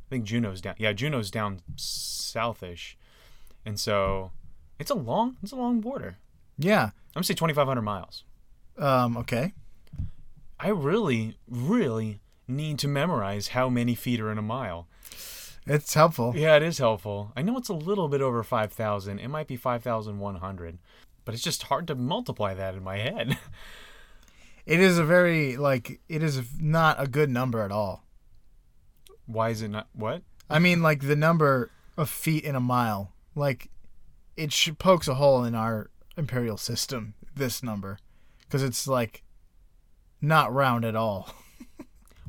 I 0.08 0.10
think 0.10 0.26
Juneau's 0.26 0.62
down. 0.62 0.76
Yeah, 0.78 0.94
Juneau's 0.94 1.32
down 1.32 1.62
southish, 1.78 2.96
and 3.66 3.80
so 3.80 4.32
it's 4.80 4.90
a 4.90 4.96
long, 4.96 5.38
it's 5.44 5.52
a 5.52 5.56
long 5.56 5.80
border. 5.80 6.18
Yeah. 6.58 6.86
I'm 6.86 7.20
gonna 7.20 7.24
say 7.24 7.34
2,500 7.34 7.82
miles. 7.82 8.24
Um, 8.78 9.16
okay. 9.18 9.54
I 10.60 10.70
really, 10.70 11.38
really 11.48 12.20
need 12.48 12.80
to 12.80 12.88
memorize 12.88 13.50
how 13.50 13.70
many 13.70 13.96
feet 13.96 14.20
are 14.20 14.32
in 14.32 14.38
a 14.38 14.44
mile. 14.44 14.88
It's 15.68 15.94
helpful. 15.94 16.34
Yeah, 16.36 16.56
it 16.56 16.64
is 16.64 16.80
helpful. 16.80 17.32
I 17.36 17.42
know 17.42 17.58
it's 17.58 17.70
a 17.70 17.74
little 17.74 18.08
bit 18.08 18.22
over 18.22 18.44
5,000. 18.44 19.20
It 19.20 19.28
might 19.28 19.48
be 19.48 19.56
5,100. 19.58 20.80
But 21.24 21.34
it's 21.36 21.44
just 21.44 21.64
hard 21.64 21.88
to 21.88 21.96
multiply 21.96 22.54
that 22.54 22.76
in 22.76 22.84
my 22.84 22.98
head. 22.98 23.38
It 24.66 24.80
is 24.80 24.98
a 24.98 25.04
very 25.04 25.58
like 25.58 26.00
it 26.08 26.22
is 26.22 26.40
not 26.60 27.02
a 27.02 27.08
good 27.08 27.30
number 27.30 27.62
at 27.64 27.72
all. 27.72 28.06
Why 29.26 29.50
is 29.50 29.62
it 29.62 29.70
not? 29.70 29.88
What? 29.94 30.22
I 30.50 30.60
mean, 30.60 30.84
like 30.84 31.02
the 31.02 31.16
number 31.16 31.72
of 31.98 32.10
feet 32.10 32.44
in 32.44 32.56
a 32.56 32.60
mile, 32.60 33.12
like 33.36 33.70
it 34.38 34.54
sh- 34.54 34.70
pokes 34.78 35.08
a 35.08 35.16
hole 35.16 35.44
in 35.44 35.56
our 35.56 35.90
imperial 36.16 36.58
system. 36.58 37.16
This 37.36 37.64
number, 37.64 37.98
because 38.42 38.62
it's 38.62 38.88
like 38.88 39.24
not 40.22 40.54
round 40.54 40.86
at 40.86 40.96
all. 40.96 41.34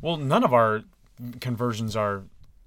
Well, 0.01 0.17
none 0.17 0.43
of 0.43 0.53
our 0.53 0.83
conversions 1.41 1.95
are 1.95 2.25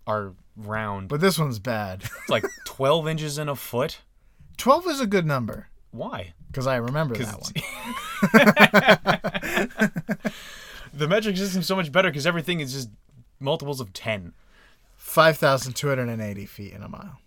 are 0.08 0.36
round. 0.58 1.10
But 1.10 1.22
this 1.22 1.38
one's 1.40 1.60
bad. 1.60 2.04
It's 2.04 2.30
like 2.30 2.46
12 2.66 3.08
inches 3.08 3.38
in 3.38 3.50
a 3.50 3.56
foot. 3.56 4.00
Twelve 4.58 4.88
is 4.88 5.02
a 5.02 5.06
good 5.06 5.26
number 5.26 5.68
Why? 5.92 6.34
because 6.48 6.66
I 6.66 6.78
remember 6.78 7.16
that 7.18 7.42
one. 10.22 10.32
The 10.96 11.10
metric 11.10 11.36
system's 11.36 11.68
so 11.68 11.76
much 11.76 11.92
better 11.92 12.10
because 12.10 12.26
everything 12.26 12.62
is 12.62 12.72
just 12.72 12.90
multiples 13.40 13.82
of 13.82 13.92
10. 13.92 14.32
Five 14.96 15.38
thousand 15.38 15.74
two 15.74 15.90
hundred 15.90 16.08
and 16.10 16.22
eighty 16.22 16.46
feet 16.46 16.74
in 16.74 16.82
a 16.82 16.88
mile. 16.90 17.20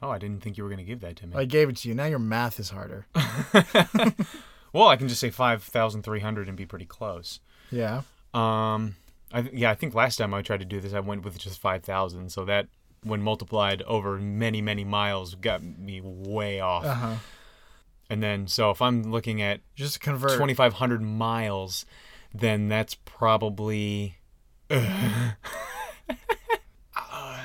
Oh, 0.00 0.10
I 0.10 0.18
didn't 0.18 0.40
think 0.42 0.56
you 0.56 0.62
were 0.64 0.70
going 0.70 0.78
to 0.78 0.84
give 0.84 1.00
that 1.00 1.16
to 1.16 1.26
me. 1.26 1.36
I 1.36 1.44
gave 1.44 1.68
it 1.68 1.76
to 1.78 1.88
you. 1.88 1.94
Now 1.94 2.06
your 2.06 2.18
math 2.18 2.58
is 2.58 2.70
harder. 2.70 3.06
well, 4.72 4.88
I 4.88 4.96
can 4.96 5.08
just 5.08 5.20
say 5.20 5.28
5,300 5.28 6.48
and 6.48 6.56
be 6.56 6.64
pretty 6.64 6.86
close. 6.86 7.40
Yeah. 7.70 8.02
Um, 8.32 8.96
I 9.32 9.42
th- 9.42 9.54
yeah, 9.54 9.70
I 9.70 9.74
think 9.74 9.94
last 9.94 10.16
time 10.16 10.34
I 10.34 10.42
tried 10.42 10.60
to 10.60 10.66
do 10.66 10.80
this, 10.80 10.92
I 10.92 11.00
went 11.00 11.24
with 11.24 11.38
just 11.38 11.60
five 11.60 11.82
thousand. 11.84 12.30
So 12.32 12.44
that, 12.46 12.66
when 13.02 13.22
multiplied 13.22 13.82
over 13.82 14.18
many 14.18 14.60
many 14.60 14.84
miles, 14.84 15.34
got 15.36 15.62
me 15.62 16.00
way 16.02 16.60
off. 16.60 16.84
Uh 16.84 16.94
huh. 16.94 17.14
And 18.08 18.22
then, 18.22 18.48
so 18.48 18.70
if 18.70 18.82
I'm 18.82 19.04
looking 19.04 19.40
at 19.40 19.60
Just 19.76 20.00
convert. 20.00 20.36
twenty 20.36 20.54
five 20.54 20.74
hundred 20.74 21.00
miles, 21.02 21.86
then 22.34 22.68
that's 22.68 22.94
probably. 22.94 24.16
Uh, 26.96 27.38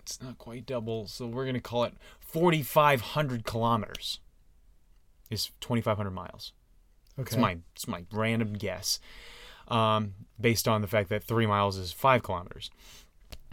it's 0.00 0.20
not 0.22 0.38
quite 0.38 0.66
double, 0.66 1.06
so 1.06 1.26
we're 1.26 1.46
gonna 1.46 1.60
call 1.60 1.84
it 1.84 1.94
forty 2.20 2.62
five 2.62 3.00
hundred 3.00 3.44
kilometers. 3.44 4.20
Is 5.30 5.50
twenty 5.60 5.82
five 5.82 5.96
hundred 5.96 6.10
miles. 6.12 6.52
Okay. 7.18 7.28
It's 7.28 7.36
my 7.36 7.58
it's 7.74 7.86
my 7.88 8.04
random 8.12 8.54
guess, 8.54 8.98
um, 9.68 10.14
based 10.40 10.66
on 10.68 10.80
the 10.82 10.88
fact 10.88 11.08
that 11.10 11.24
three 11.24 11.46
miles 11.46 11.76
is 11.76 11.92
five 11.92 12.22
kilometers. 12.22 12.70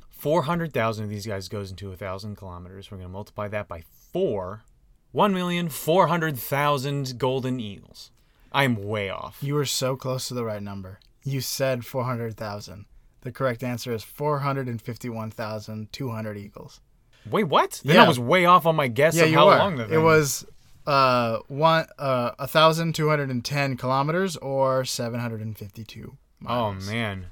Four 0.09 0.43
hundred 0.43 0.73
thousand 0.73 1.05
of 1.05 1.09
these 1.09 1.25
guys 1.25 1.47
goes 1.47 1.71
into 1.71 1.91
a 1.91 1.95
thousand 1.95 2.35
kilometers. 2.35 2.91
We're 2.91 2.97
going 2.97 3.07
to 3.07 3.11
multiply 3.13 3.47
that 3.47 3.67
by 3.67 3.83
four. 4.11 4.63
One 5.11 5.33
million 5.33 5.69
four 5.69 6.07
hundred 6.07 6.37
thousand 6.37 7.17
golden 7.17 7.59
eagles. 7.59 8.11
I'm 8.51 8.75
way 8.87 9.09
off. 9.09 9.37
You 9.41 9.53
were 9.55 9.65
so 9.65 9.95
close 9.95 10.27
to 10.27 10.33
the 10.33 10.43
right 10.43 10.61
number. 10.61 10.99
You 11.23 11.39
said 11.41 11.85
400,000. 11.85 12.85
The 13.21 13.31
correct 13.31 13.63
answer 13.63 13.93
is 13.93 14.03
451,200 14.03 16.37
eagles. 16.37 16.81
Wait, 17.29 17.43
what? 17.45 17.81
Then 17.83 17.95
Yeah. 17.97 18.05
I 18.05 18.07
was 18.07 18.19
way 18.19 18.45
off 18.45 18.65
on 18.65 18.75
my 18.75 18.87
guess 18.87 19.15
yeah, 19.15 19.25
of 19.25 19.33
how 19.33 19.47
were. 19.47 19.57
long 19.57 19.75
the 19.75 19.93
it 19.93 19.97
was 19.97 20.45
uh 20.87 21.39
one 21.47 21.85
uh 21.97 22.31
1,210 22.39 23.77
kilometers 23.77 24.37
or 24.37 24.85
752 24.85 26.17
Oh 26.47 26.71
man, 26.73 27.27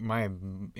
my 0.00 0.30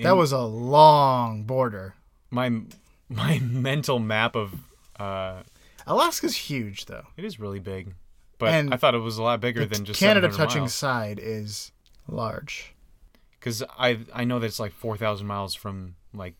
That 0.01 0.15
was 0.15 0.31
a 0.31 0.39
long 0.39 1.43
border. 1.43 1.95
my 2.31 2.49
my 3.09 3.39
mental 3.39 3.99
map 3.99 4.35
of. 4.35 4.53
Uh, 4.99 5.43
Alaska's 5.85 6.35
huge 6.35 6.85
though. 6.85 7.03
it 7.17 7.25
is 7.25 7.39
really 7.39 7.59
big, 7.59 7.93
but 8.39 8.49
And 8.49 8.73
I 8.73 8.77
thought 8.77 8.95
it 8.95 8.99
was 8.99 9.17
a 9.17 9.23
lot 9.23 9.41
bigger 9.41 9.65
than 9.65 9.83
just 9.83 9.99
Canada 9.99 10.29
touching 10.29 10.61
miles. 10.61 10.73
side 10.73 11.19
is 11.21 11.71
large. 12.07 12.73
because 13.39 13.61
I 13.77 13.99
I 14.13 14.23
know 14.23 14.39
that 14.39 14.45
it's 14.45 14.59
like 14.61 14.71
four 14.71 14.95
thousand 14.97 15.27
miles 15.27 15.55
from 15.55 15.95
like 16.13 16.35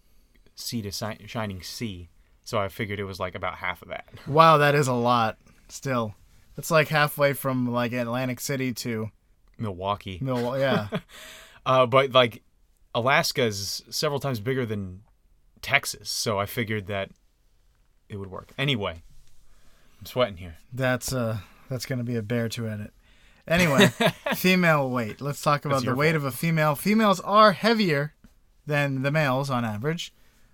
sea 0.56 0.82
to 0.84 0.92
si- 0.94 1.26
shining 1.28 1.62
sea, 1.62 2.10
so 2.46 2.58
I 2.58 2.70
figured 2.70 3.00
it 3.00 3.04
was 3.06 3.20
like 3.20 3.36
about 3.36 3.56
half 3.56 3.82
of 3.82 3.90
that. 3.90 4.06
Wow, 4.28 4.58
that 4.60 4.76
is 4.76 4.88
a 4.88 4.94
lot. 4.94 5.38
Still, 5.70 6.16
it's 6.58 6.72
like 6.72 6.88
halfway 6.90 7.34
from 7.34 7.72
like 7.72 7.94
Atlantic 7.94 8.40
City 8.40 8.74
to 8.74 9.10
Milwaukee, 9.58 10.20
Milwaukee. 10.22 10.62
Yeah, 10.62 10.88
uh, 11.66 11.86
but 11.86 12.12
like 12.12 12.44
Alaska 12.94 13.44
is 13.44 13.84
several 13.90 14.20
times 14.20 14.40
bigger 14.40 14.66
than 14.66 15.02
Texas, 15.62 16.10
so 16.10 16.40
I 16.40 16.46
figured 16.46 16.88
that 16.88 17.10
it 18.10 18.18
would 18.18 18.30
work. 18.30 18.52
Anyway, 18.58 19.02
I'm 20.00 20.06
sweating 20.06 20.38
here. 20.38 20.58
that's 20.72 21.14
uh 21.14 21.40
that's 21.70 21.86
gonna 21.86 22.04
be 22.04 22.16
a 22.16 22.22
bear 22.22 22.50
to 22.50 22.68
edit. 22.68 22.94
Anyway, 23.48 23.88
female 24.36 24.90
weight. 24.90 25.20
Let's 25.20 25.42
talk 25.42 25.66
about 25.66 25.76
That's 25.76 25.86
the 25.86 25.96
weight 25.96 26.16
of 26.16 26.24
a 26.24 26.32
female. 26.32 26.76
Females 26.76 27.20
are 27.22 27.52
heavier 27.52 28.14
than 28.66 29.02
the 29.02 29.12
males 29.12 29.50
on 29.50 29.66
average, 29.66 30.14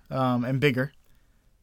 um, 0.10 0.44
and 0.44 0.60
bigger. 0.60 0.94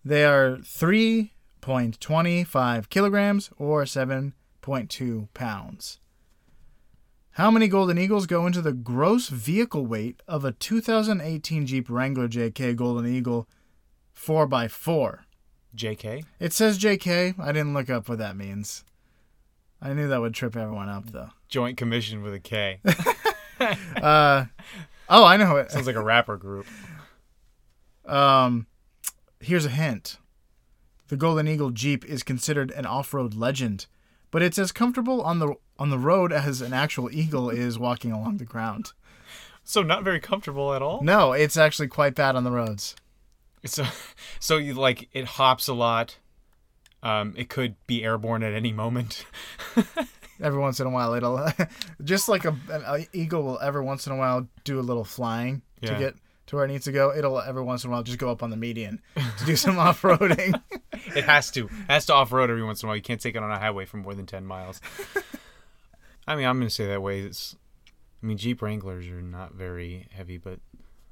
They 0.05 0.25
are 0.25 0.59
three 0.59 1.33
point 1.67 2.01
twenty 2.01 2.45
five 2.45 2.89
kilograms 2.89 3.51
or 3.59 3.85
seven 3.85 4.35
point 4.63 4.89
two 4.89 5.27
pounds. 5.35 5.99
How 7.33 7.51
many 7.51 7.67
Golden 7.67 7.99
Eagles 7.99 8.27
go 8.27 8.47
into 8.47 8.63
the 8.63 8.73
gross 8.73 9.31
vehicle 9.31 9.85
weight 9.85 10.23
of 10.29 10.45
a 10.45 10.53
2018 10.53 11.67
Jeep 11.67 11.91
Wrangler 11.91 12.29
JK 12.29 12.77
Golden 12.77 13.05
Eagle 13.13 13.49
4x4? 14.17 15.19
J.K. 15.75 16.25
It 16.41 16.53
says 16.55 16.79
JK. 16.79 17.39
I 17.39 17.53
didn't 17.53 17.75
look 17.75 17.91
up 17.91 18.09
what 18.09 18.19
that 18.19 18.37
means. 18.37 18.85
I 19.83 19.93
knew 19.93 20.09
that 20.09 20.21
would 20.21 20.35
trip 20.35 20.57
everyone 20.57 20.89
up, 20.89 21.11
though. 21.11 21.31
Joint 21.49 21.77
Commission 21.77 22.23
with 22.23 22.33
a 22.33 22.41
K. 22.41 22.81
Uh, 24.01 24.45
oh, 25.09 25.25
I 25.25 25.37
know 25.37 25.57
it. 25.57 25.73
Sounds 25.73 25.87
like 25.87 25.97
a 25.97 26.03
rapper 26.03 26.37
group. 26.37 26.67
Um, 28.05 28.67
here's 29.41 29.65
a 29.65 29.71
hint: 29.71 30.19
the 31.09 31.17
Golden 31.17 31.47
Eagle 31.49 31.71
Jeep 31.71 32.05
is 32.05 32.23
considered 32.23 32.71
an 32.73 32.87
off-road 32.87 33.35
legend, 33.35 33.87
but 34.31 34.43
it's 34.43 34.59
as 34.59 34.73
comfortable 34.73 35.23
on 35.23 35.39
the 35.39 35.55
on 35.79 35.91
the 35.91 35.99
road 35.99 36.33
as 36.33 36.61
an 36.63 36.73
actual 36.73 37.11
eagle 37.13 37.51
is 37.51 37.79
walking 37.79 38.11
along 38.13 38.39
the 38.39 38.45
ground. 38.47 38.93
So 39.63 39.83
not 39.83 40.05
very 40.05 40.21
comfortable 40.21 40.73
at 40.75 40.81
all. 40.83 41.03
No, 41.03 41.33
it's 41.33 41.57
actually 41.57 41.89
quite 41.89 42.15
bad 42.15 42.35
on 42.37 42.45
the 42.45 42.51
roads. 42.51 42.97
So, 43.65 43.85
so 44.39 44.57
you 44.59 44.75
like 44.75 45.09
it 45.13 45.25
hops 45.25 45.69
a 45.69 45.75
lot. 45.75 46.19
Um, 47.03 47.35
it 47.37 47.49
could 47.49 47.75
be 47.87 48.05
airborne 48.05 48.43
at 48.43 48.53
any 48.55 48.73
moment. 48.73 49.27
Every 50.41 50.61
once 50.61 50.81
in 50.81 50.87
a 50.87 50.91
while, 50.91 51.15
it'll 51.15 51.47
just 52.05 52.29
like 52.29 52.45
a, 52.45 52.55
an 52.71 53.07
eagle 53.13 53.43
will 53.43 53.59
every 53.61 53.83
once 53.83 54.07
in 54.07 54.13
a 54.13 54.17
while 54.17 54.47
do 54.65 54.79
a 54.79 54.83
little 54.83 55.05
flying 55.05 55.63
Yeah. 55.81 55.95
to 55.95 55.99
get 55.99 56.15
to 56.49 56.57
where 56.57 56.65
it 56.67 56.69
needs 56.69 56.85
to 56.85 56.93
go. 56.93 57.13
It'll 57.17 57.41
every 57.41 57.63
once 57.63 57.85
in 57.85 57.91
a 57.91 57.93
while 57.93 58.03
just 58.03 58.19
go 58.19 58.31
up 58.31 58.43
on 58.43 58.51
the 58.51 58.57
median 58.57 59.01
to 59.39 59.45
do 59.47 59.57
some 59.57 59.79
off 59.87 60.03
roading. 60.03 60.61
It 61.17 61.25
has 61.25 61.51
to. 61.53 61.67
It 61.67 61.71
has 61.89 62.07
to 62.07 62.15
off 62.15 62.33
road 62.33 62.51
every 62.51 62.63
once 62.63 62.83
in 62.83 62.87
a 62.87 62.89
while. 62.89 62.97
You 62.97 63.03
can't 63.03 63.21
take 63.21 63.35
it 63.35 63.43
on 63.43 63.51
a 63.51 63.59
highway 63.59 63.85
for 63.85 63.97
more 63.97 64.15
than 64.15 64.27
ten 64.27 64.45
miles. 64.47 64.81
I 66.29 66.37
mean, 66.37 66.47
I'm 66.47 66.59
gonna 66.59 66.71
say 66.71 66.87
that 66.87 67.03
way. 67.03 67.21
It's, 67.21 67.57
I 68.23 68.27
mean, 68.27 68.37
Jeep 68.37 68.61
Wranglers 68.61 69.07
are 69.09 69.23
not 69.23 69.55
very 69.55 70.09
heavy, 70.11 70.39
but 70.39 70.59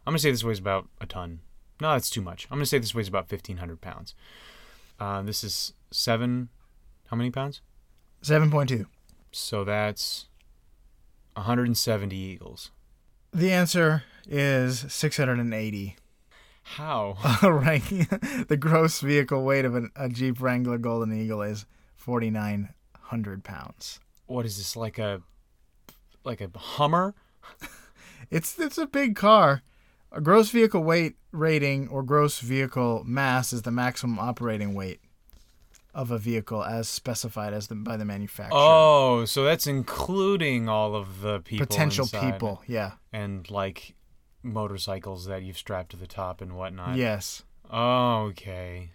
I'm 0.06 0.12
gonna 0.12 0.18
say 0.18 0.30
this 0.30 0.44
weighs 0.44 0.58
about 0.58 0.88
a 1.00 1.06
ton. 1.06 1.40
No, 1.80 1.92
that's 1.92 2.11
too 2.11 2.20
much. 2.20 2.46
I'm 2.50 2.58
gonna 2.58 2.66
say 2.66 2.78
this 2.78 2.94
weighs 2.94 3.08
about 3.08 3.30
1,500 3.30 3.80
pounds. 3.80 4.14
Uh, 4.99 5.23
this 5.23 5.42
is 5.44 5.73
seven. 5.90 6.49
How 7.08 7.16
many 7.16 7.30
pounds? 7.30 7.61
Seven 8.23 8.50
point 8.50 8.68
two. 8.68 8.87
So 9.32 9.64
that's 9.64 10.26
170 11.34 12.16
eagles. 12.16 12.70
The 13.32 13.52
answer 13.52 14.04
is 14.28 14.84
680. 14.92 15.96
How? 16.64 17.16
The 18.49 18.56
gross 18.59 19.00
vehicle 19.00 19.44
weight 19.44 19.64
of 19.64 19.75
an, 19.75 19.90
a 19.94 20.09
Jeep 20.09 20.40
Wrangler 20.40 20.78
Golden 20.78 21.12
Eagle 21.18 21.42
is 21.42 21.66
4,900 21.97 23.44
pounds. 23.44 24.00
What 24.26 24.44
is 24.44 24.56
this 24.56 24.75
like 24.76 24.99
a 24.99 25.23
like 26.25 26.40
a 26.40 26.50
Hummer? 26.56 27.14
it's 28.30 28.59
it's 28.59 28.78
a 28.78 28.87
big 28.87 29.14
car. 29.14 29.62
A 30.11 30.21
gross 30.21 30.50
vehicle 30.50 30.83
weight 30.83 31.16
rating 31.33 31.88
or 31.88 32.02
gross 32.02 32.38
vehicle 32.40 33.02
mass 33.04 33.52
is 33.52 33.62
the 33.62 33.71
maximum 33.71 34.18
operating 34.18 34.75
weight 34.75 35.00
of 35.94 36.11
a 36.11 36.18
vehicle 36.18 36.64
as 36.64 36.88
specified 36.88 37.52
as 37.52 37.68
the, 37.68 37.75
by 37.75 37.97
the 37.97 38.04
manufacturer. 38.04 38.59
Oh, 38.59 39.25
so 39.25 39.44
that's 39.44 39.66
including 39.66 40.68
all 40.68 40.94
of 40.94 41.21
the 41.21 41.40
people 41.40 41.66
potential 41.66 42.06
people, 42.06 42.62
yeah. 42.66 42.92
And 43.12 43.49
like 43.50 43.94
motorcycles 44.44 45.26
that 45.26 45.42
you've 45.42 45.58
strapped 45.58 45.90
to 45.90 45.96
the 45.96 46.06
top 46.06 46.40
and 46.40 46.56
whatnot. 46.56 46.96
yes. 46.96 47.42
Oh, 47.70 48.26
okay. 48.26 48.90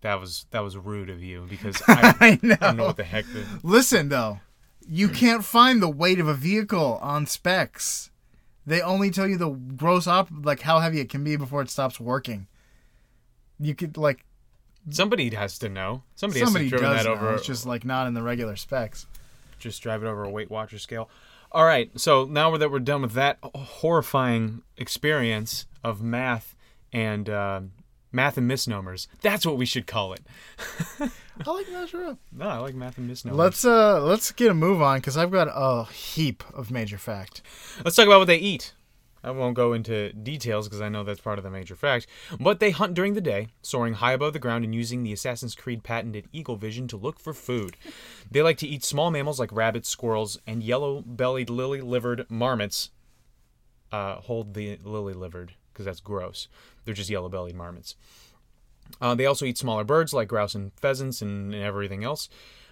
That 0.00 0.20
was 0.20 0.46
that 0.50 0.60
was 0.60 0.76
rude 0.76 1.08
of 1.10 1.22
you 1.22 1.46
because 1.48 1.80
I, 1.88 2.14
I 2.20 2.38
know. 2.42 2.56
I 2.60 2.66
don't 2.66 2.76
know 2.76 2.84
what 2.86 2.96
the 2.96 3.04
heck. 3.04 3.24
The, 3.26 3.46
Listen 3.62 4.08
though, 4.08 4.40
you 4.86 5.08
can't 5.08 5.44
find 5.44 5.80
the 5.80 5.88
weight 5.88 6.18
of 6.18 6.28
a 6.28 6.34
vehicle 6.34 6.98
on 7.00 7.26
specs. 7.26 8.10
They 8.66 8.80
only 8.80 9.10
tell 9.10 9.28
you 9.28 9.36
the 9.36 9.50
gross 9.50 10.06
op 10.06 10.28
like 10.42 10.60
how 10.60 10.80
heavy 10.80 11.00
it 11.00 11.08
can 11.08 11.22
be 11.24 11.36
before 11.36 11.62
it 11.62 11.70
stops 11.70 12.00
working. 12.00 12.48
You 13.60 13.74
could 13.74 13.96
like 13.96 14.24
somebody 14.90 15.30
has 15.34 15.58
to 15.60 15.68
know. 15.68 16.02
Somebody, 16.14 16.40
somebody 16.40 16.64
has 16.66 16.72
to 16.72 16.78
driven 16.78 16.96
does 16.96 17.04
that 17.04 17.10
know. 17.10 17.16
over. 17.16 17.34
It's 17.34 17.46
just 17.46 17.66
like 17.66 17.84
not 17.84 18.06
in 18.06 18.14
the 18.14 18.22
regular 18.22 18.56
specs. 18.56 19.06
just 19.58 19.82
drive 19.82 20.02
it 20.02 20.06
over 20.06 20.24
a 20.24 20.30
Weight 20.30 20.50
Watcher 20.50 20.78
scale. 20.78 21.08
All 21.54 21.64
right, 21.64 21.88
so 21.98 22.24
now 22.24 22.56
that 22.56 22.72
we're 22.72 22.80
done 22.80 23.02
with 23.02 23.12
that 23.12 23.38
horrifying 23.54 24.62
experience 24.76 25.66
of 25.84 26.02
math 26.02 26.56
and 26.92 27.30
uh, 27.30 27.60
math 28.10 28.36
and 28.36 28.48
misnomers, 28.48 29.06
that's 29.20 29.46
what 29.46 29.56
we 29.56 29.64
should 29.64 29.86
call 29.86 30.14
it. 30.14 30.22
I 30.98 31.50
like 31.50 31.66
up. 31.72 32.18
No, 32.32 32.48
I 32.48 32.58
like 32.58 32.74
math 32.74 32.98
and 32.98 33.06
misnomers. 33.06 33.38
Let's 33.38 33.64
uh 33.64 34.00
let's 34.02 34.32
get 34.32 34.50
a 34.50 34.54
move 34.54 34.82
on 34.82 34.98
because 34.98 35.16
I've 35.16 35.30
got 35.30 35.46
a 35.48 35.84
heap 35.92 36.42
of 36.52 36.72
major 36.72 36.98
fact. 36.98 37.40
Let's 37.84 37.94
talk 37.94 38.06
about 38.06 38.18
what 38.18 38.26
they 38.26 38.38
eat. 38.38 38.72
I 39.24 39.30
won't 39.30 39.54
go 39.54 39.72
into 39.72 40.12
details 40.12 40.68
because 40.68 40.82
I 40.82 40.90
know 40.90 41.02
that's 41.02 41.20
part 41.20 41.38
of 41.38 41.44
the 41.44 41.50
major 41.50 41.74
fact. 41.74 42.06
But 42.38 42.60
they 42.60 42.70
hunt 42.70 42.92
during 42.92 43.14
the 43.14 43.22
day, 43.22 43.48
soaring 43.62 43.94
high 43.94 44.12
above 44.12 44.34
the 44.34 44.38
ground 44.38 44.64
and 44.64 44.74
using 44.74 45.02
the 45.02 45.14
Assassin's 45.14 45.54
Creed 45.54 45.82
patented 45.82 46.28
eagle 46.30 46.56
vision 46.56 46.86
to 46.88 46.98
look 46.98 47.18
for 47.18 47.32
food. 47.32 47.76
They 48.30 48.42
like 48.42 48.58
to 48.58 48.68
eat 48.68 48.84
small 48.84 49.10
mammals 49.10 49.40
like 49.40 49.50
rabbits, 49.50 49.88
squirrels, 49.88 50.38
and 50.46 50.62
yellow 50.62 51.02
bellied 51.06 51.48
lily 51.48 51.80
livered 51.80 52.26
marmots. 52.28 52.90
Uh, 53.90 54.16
hold 54.16 54.54
the 54.54 54.78
lily 54.84 55.14
livered 55.14 55.54
because 55.72 55.86
that's 55.86 56.00
gross. 56.00 56.48
They're 56.84 56.94
just 56.94 57.10
yellow 57.10 57.30
bellied 57.30 57.56
marmots. 57.56 57.96
Uh, 59.00 59.14
they 59.14 59.24
also 59.24 59.46
eat 59.46 59.56
smaller 59.56 59.84
birds 59.84 60.12
like 60.12 60.28
grouse 60.28 60.54
and 60.54 60.72
pheasants 60.74 61.22
and, 61.22 61.54
and 61.54 61.62
everything 61.62 62.04
else. 62.04 62.28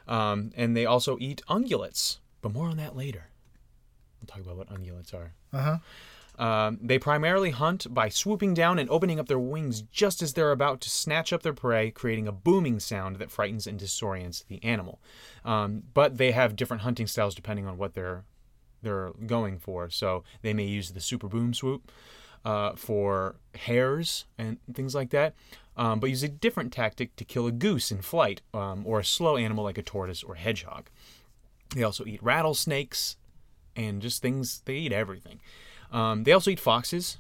Um, 0.07 0.53
and 0.57 0.77
they 0.77 0.85
also 0.85 1.17
eat 1.19 1.43
ungulates, 1.49 2.19
but 2.43 2.53
more 2.53 2.69
on 2.69 2.77
that 2.77 2.97
later. 2.97 3.29
We'll 4.21 4.27
talk 4.27 4.41
about 4.41 4.57
what 4.57 4.69
ungulates 4.69 5.15
are. 5.15 5.33
Uh 5.53 5.63
huh. 5.63 5.79
Um, 6.43 6.81
they 6.83 6.99
primarily 6.99 7.51
hunt 7.51 7.87
by 7.95 8.09
swooping 8.09 8.55
down 8.55 8.81
and 8.81 8.91
opening 8.91 9.21
up 9.21 9.29
their 9.29 9.39
wings 9.39 9.83
just 9.93 10.23
as 10.23 10.33
they're 10.33 10.51
about 10.51 10.81
to 10.81 10.91
snatch 10.91 11.33
up 11.33 11.45
their 11.45 11.53
prey, 11.53 11.93
creating 11.93 12.27
a 12.27 12.33
booming 12.33 12.81
sound 12.81 13.17
that 13.17 13.31
frightens 13.31 13.65
and 13.69 13.79
disorients 13.79 14.45
the 14.49 14.63
animal. 14.65 15.01
Um, 15.45 15.85
but 15.95 16.19
they 16.19 16.33
have 16.33 16.57
different 16.57 16.83
hunting 16.83 17.07
styles 17.07 17.37
depending 17.37 17.69
on 17.69 17.79
what 17.79 17.95
they're 17.95 18.25
they're 18.83 19.13
going 19.25 19.61
for. 19.61 19.89
So 19.89 20.25
they 20.43 20.53
may 20.53 20.65
use 20.65 20.91
the 20.91 21.01
super 21.01 21.29
boom 21.29 21.55
swoop 21.55 21.93
uh, 22.45 22.73
for 22.73 23.37
hares 23.55 24.25
and 24.37 24.59
things 24.75 24.97
like 24.97 25.11
that, 25.11 25.35
um, 25.77 26.01
but 26.01 26.11
use 26.11 26.25
a 26.25 26.29
different 26.29 26.73
tactic 26.73 27.15
to 27.15 27.25
kill 27.25 27.47
a 27.47 27.53
goose 27.53 27.93
in 27.93 28.03
flight 28.03 28.41
um, 28.53 28.83
or 28.85 28.99
a 28.99 29.05
slow 29.05 29.37
animal 29.37 29.63
like 29.63 29.79
a 29.79 29.83
tortoise 29.83 30.25
or 30.25 30.35
hedgehog. 30.35 30.91
They 31.73 31.85
also 31.85 32.05
eat 32.05 32.21
rattlesnakes 32.21 33.17
and 33.77 34.03
just 34.03 34.21
things. 34.21 34.63
They 34.65 34.75
eat 34.75 34.93
everything. 34.93 35.39
Um, 35.93 36.25
they 36.25 36.33
also 36.33 36.51
eat 36.51 36.59
foxes, 36.59 37.19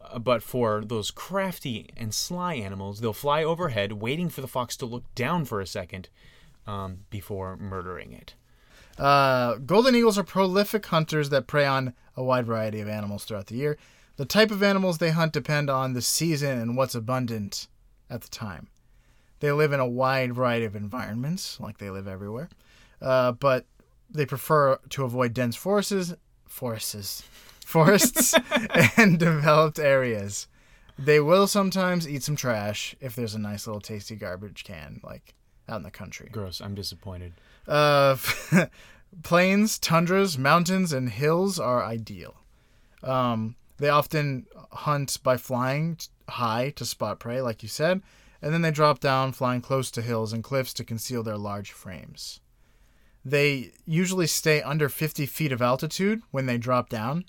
uh, 0.00 0.18
but 0.18 0.42
for 0.42 0.82
those 0.84 1.10
crafty 1.10 1.90
and 1.96 2.12
sly 2.12 2.54
animals, 2.54 3.00
they'll 3.00 3.12
fly 3.12 3.44
overhead, 3.44 3.92
waiting 3.92 4.30
for 4.30 4.40
the 4.40 4.48
fox 4.48 4.76
to 4.78 4.86
look 4.86 5.04
down 5.14 5.44
for 5.44 5.60
a 5.60 5.66
second 5.66 6.08
um, 6.66 7.00
before 7.10 7.56
murdering 7.58 8.12
it. 8.12 8.34
Uh, 8.98 9.56
golden 9.56 9.94
eagles 9.94 10.18
are 10.18 10.24
prolific 10.24 10.86
hunters 10.86 11.30
that 11.30 11.46
prey 11.46 11.66
on 11.66 11.94
a 12.16 12.24
wide 12.24 12.46
variety 12.46 12.80
of 12.80 12.88
animals 12.88 13.24
throughout 13.24 13.46
the 13.46 13.54
year. 13.54 13.76
The 14.16 14.24
type 14.24 14.50
of 14.50 14.62
animals 14.62 14.98
they 14.98 15.10
hunt 15.10 15.32
depend 15.32 15.70
on 15.70 15.92
the 15.92 16.02
season 16.02 16.58
and 16.58 16.76
what's 16.76 16.96
abundant 16.96 17.68
at 18.10 18.22
the 18.22 18.28
time. 18.28 18.68
They 19.40 19.52
live 19.52 19.72
in 19.72 19.78
a 19.78 19.86
wide 19.86 20.34
variety 20.34 20.64
of 20.64 20.74
environments, 20.74 21.60
like 21.60 21.78
they 21.78 21.90
live 21.90 22.08
everywhere, 22.08 22.48
uh, 23.00 23.32
but 23.32 23.66
they 24.10 24.26
prefer 24.26 24.78
to 24.90 25.04
avoid 25.04 25.34
dense 25.34 25.54
forests, 25.54 26.14
forests, 26.46 27.22
forests, 27.68 28.34
and 28.96 29.18
developed 29.18 29.78
areas. 29.78 30.48
They 30.98 31.20
will 31.20 31.46
sometimes 31.46 32.08
eat 32.08 32.22
some 32.22 32.34
trash 32.34 32.96
if 32.98 33.14
there's 33.14 33.34
a 33.34 33.38
nice 33.38 33.66
little 33.66 33.82
tasty 33.82 34.16
garbage 34.16 34.64
can, 34.64 35.00
like 35.04 35.34
out 35.68 35.76
in 35.76 35.82
the 35.82 35.90
country. 35.90 36.30
Gross. 36.32 36.62
I'm 36.62 36.74
disappointed. 36.74 37.34
Uh, 37.66 38.16
plains, 39.22 39.78
tundras, 39.78 40.38
mountains, 40.38 40.94
and 40.94 41.10
hills 41.10 41.60
are 41.60 41.84
ideal. 41.84 42.36
Um, 43.02 43.54
they 43.76 43.90
often 43.90 44.46
hunt 44.72 45.18
by 45.22 45.36
flying 45.36 45.98
high 46.26 46.70
to 46.70 46.86
spot 46.86 47.20
prey, 47.20 47.42
like 47.42 47.62
you 47.62 47.68
said, 47.68 48.00
and 48.40 48.54
then 48.54 48.62
they 48.62 48.70
drop 48.70 48.98
down, 48.98 49.32
flying 49.32 49.60
close 49.60 49.90
to 49.90 50.02
hills 50.02 50.32
and 50.32 50.42
cliffs 50.42 50.72
to 50.74 50.84
conceal 50.84 51.22
their 51.22 51.36
large 51.36 51.72
frames. 51.72 52.40
They 53.24 53.72
usually 53.84 54.26
stay 54.26 54.62
under 54.62 54.88
50 54.88 55.26
feet 55.26 55.52
of 55.52 55.60
altitude 55.60 56.22
when 56.30 56.46
they 56.46 56.56
drop 56.56 56.88
down 56.88 57.26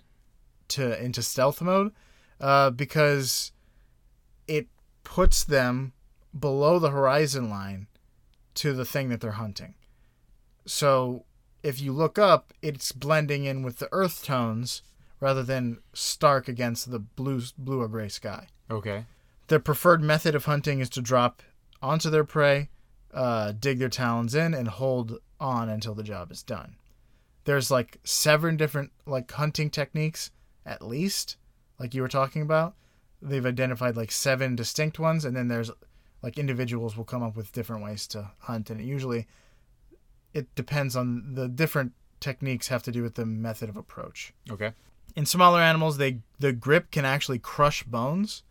to 0.70 1.02
into 1.04 1.22
stealth 1.22 1.62
mode, 1.62 1.92
uh, 2.40 2.70
because 2.70 3.52
it 4.48 4.68
puts 5.04 5.44
them 5.44 5.94
below 6.38 6.80
the 6.80 6.92
horizon 6.92 7.50
line 7.50 7.88
to 8.56 8.74
the 8.74 8.86
thing 8.86 9.10
that 9.10 9.22
they're 9.22 9.32
hunting. 9.32 9.74
So 10.66 11.26
if 11.64 11.82
you 11.82 11.92
look 11.92 12.18
up, 12.18 12.54
it's 12.62 12.92
blending 12.92 13.46
in 13.46 13.64
with 13.64 13.80
the 13.80 13.90
earth 13.92 14.24
tones 14.24 14.82
rather 15.20 15.44
than 15.44 15.80
stark 15.94 16.48
against 16.48 16.92
the 16.92 17.00
blue 17.00 17.42
blue 17.58 17.82
or 17.82 17.88
gray 17.88 18.10
sky. 18.10 18.48
Okay. 18.70 19.06
Their 19.48 19.60
preferred 19.60 20.02
method 20.02 20.36
of 20.36 20.46
hunting 20.46 20.80
is 20.80 20.90
to 20.92 21.02
drop 21.02 21.42
onto 21.82 22.10
their 22.10 22.24
prey, 22.24 22.70
uh, 23.14 23.54
dig 23.60 23.80
their 23.80 23.90
talons 23.90 24.36
in, 24.36 24.54
and 24.54 24.68
hold 24.68 25.18
on 25.40 25.70
until 25.70 25.96
the 25.96 26.04
job 26.04 26.32
is 26.32 26.44
done. 26.44 26.76
There's 27.46 27.72
like 27.72 27.98
seven 28.04 28.58
different 28.58 28.92
like 29.06 29.32
hunting 29.32 29.70
techniques 29.70 30.32
at 30.66 30.86
least, 30.86 31.38
like 31.80 31.94
you 31.94 32.02
were 32.02 32.08
talking 32.08 32.42
about. 32.42 32.76
They've 33.22 33.46
identified 33.46 33.98
like 33.98 34.12
seven 34.12 34.56
distinct 34.56 35.00
ones, 35.00 35.26
and 35.26 35.36
then 35.36 35.48
there's 35.48 35.72
like 36.22 36.38
individuals 36.38 36.96
will 36.96 37.06
come 37.06 37.24
up 37.24 37.36
with 37.36 37.52
different 37.52 37.84
ways 37.84 38.08
to 38.08 38.32
hunt, 38.40 38.70
and 38.70 38.80
it 38.80 38.86
usually 38.86 39.28
it 40.34 40.54
depends 40.56 40.96
on 40.96 41.34
the 41.36 41.48
different 41.48 41.94
techniques 42.20 42.68
have 42.68 42.84
to 42.84 42.92
do 42.92 43.02
with 43.02 43.16
the 43.16 43.26
method 43.26 43.70
of 43.70 43.78
approach. 43.78 44.34
Okay. 44.50 44.74
In 45.16 45.26
smaller 45.26 45.60
animals, 45.60 45.98
they 45.98 46.20
the 46.40 46.54
grip 46.54 46.92
can 46.92 47.06
actually 47.06 47.40
crush 47.40 47.84
bones, 47.84 48.44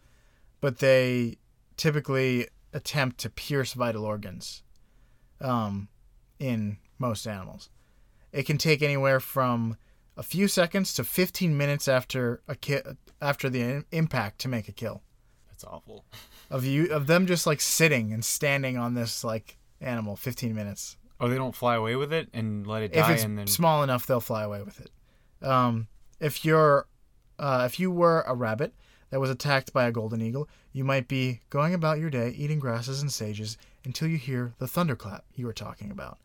but 0.61 0.79
they 0.79 1.39
typically 1.77 2.49
attempt 2.73 3.19
to 3.19 3.31
pierce 3.31 3.73
vital 3.73 4.05
organs. 4.05 4.63
Um, 5.41 5.89
in 6.39 6.79
most 6.99 7.27
animals, 7.27 7.71
it 8.33 8.45
can 8.45 8.59
take 8.59 8.83
anywhere 8.83 9.21
from 9.21 9.77
a 10.19 10.23
few 10.23 10.49
seconds 10.49 10.93
to 10.95 11.05
15 11.05 11.57
minutes 11.57 11.89
after 11.89 12.43
a 12.49 12.55
ki- 12.57 12.81
after 13.23 13.49
the 13.49 13.63
im- 13.63 13.87
impact 13.93 14.41
to 14.41 14.49
make 14.49 14.69
a 14.69 14.73
kill. 14.73 15.01
That's 15.49 15.65
awful. 15.65 16.05
of 16.51 16.65
you 16.65 16.93
of 16.93 17.07
them 17.07 17.27
just 17.27 17.47
like 17.47 17.61
sitting 17.61 18.13
and 18.13 18.23
standing 18.25 18.77
on 18.77 18.95
this 18.95 19.23
like 19.25 19.57
animal 19.81 20.17
15 20.17 20.55
minutes. 20.55 20.97
Oh, 21.21 21.29
they 21.29 21.37
don't 21.37 21.55
fly 21.55 21.75
away 21.77 21.97
with 21.97 22.13
it 22.13 22.29
and 22.35 22.67
let 22.67 22.83
it 22.83 22.91
If 22.93 23.07
die 23.07 23.13
it's 23.15 23.25
and 23.25 23.39
then. 23.39 23.47
small 23.47 23.83
enough, 23.83 24.07
they'll 24.07 24.21
fly 24.21 24.43
away 24.43 24.63
with 24.63 24.81
it. 24.81 24.91
Um, 25.47 25.87
if 26.21 26.45
you're 26.45 26.87
uh, 27.39 27.63
if 27.67 27.79
you 27.79 27.91
were 27.91 28.23
a 28.27 28.35
rabbit 28.35 28.75
that 29.11 29.21
was 29.21 29.31
attacked 29.31 29.73
by 29.73 29.87
a 29.87 29.93
golden 29.93 30.21
eagle, 30.21 30.49
you 30.73 30.85
might 30.85 31.07
be 31.09 31.41
going 31.49 31.73
about 31.75 31.99
your 31.99 32.11
day 32.11 32.31
eating 32.37 32.59
grasses 32.59 33.01
and 33.01 33.13
sages 33.13 33.57
until 33.85 34.09
you 34.09 34.19
hear 34.19 34.53
the 34.59 34.67
thunderclap 34.67 35.25
you 35.35 35.47
were 35.47 35.53
talking 35.53 35.91
about. 35.93 36.19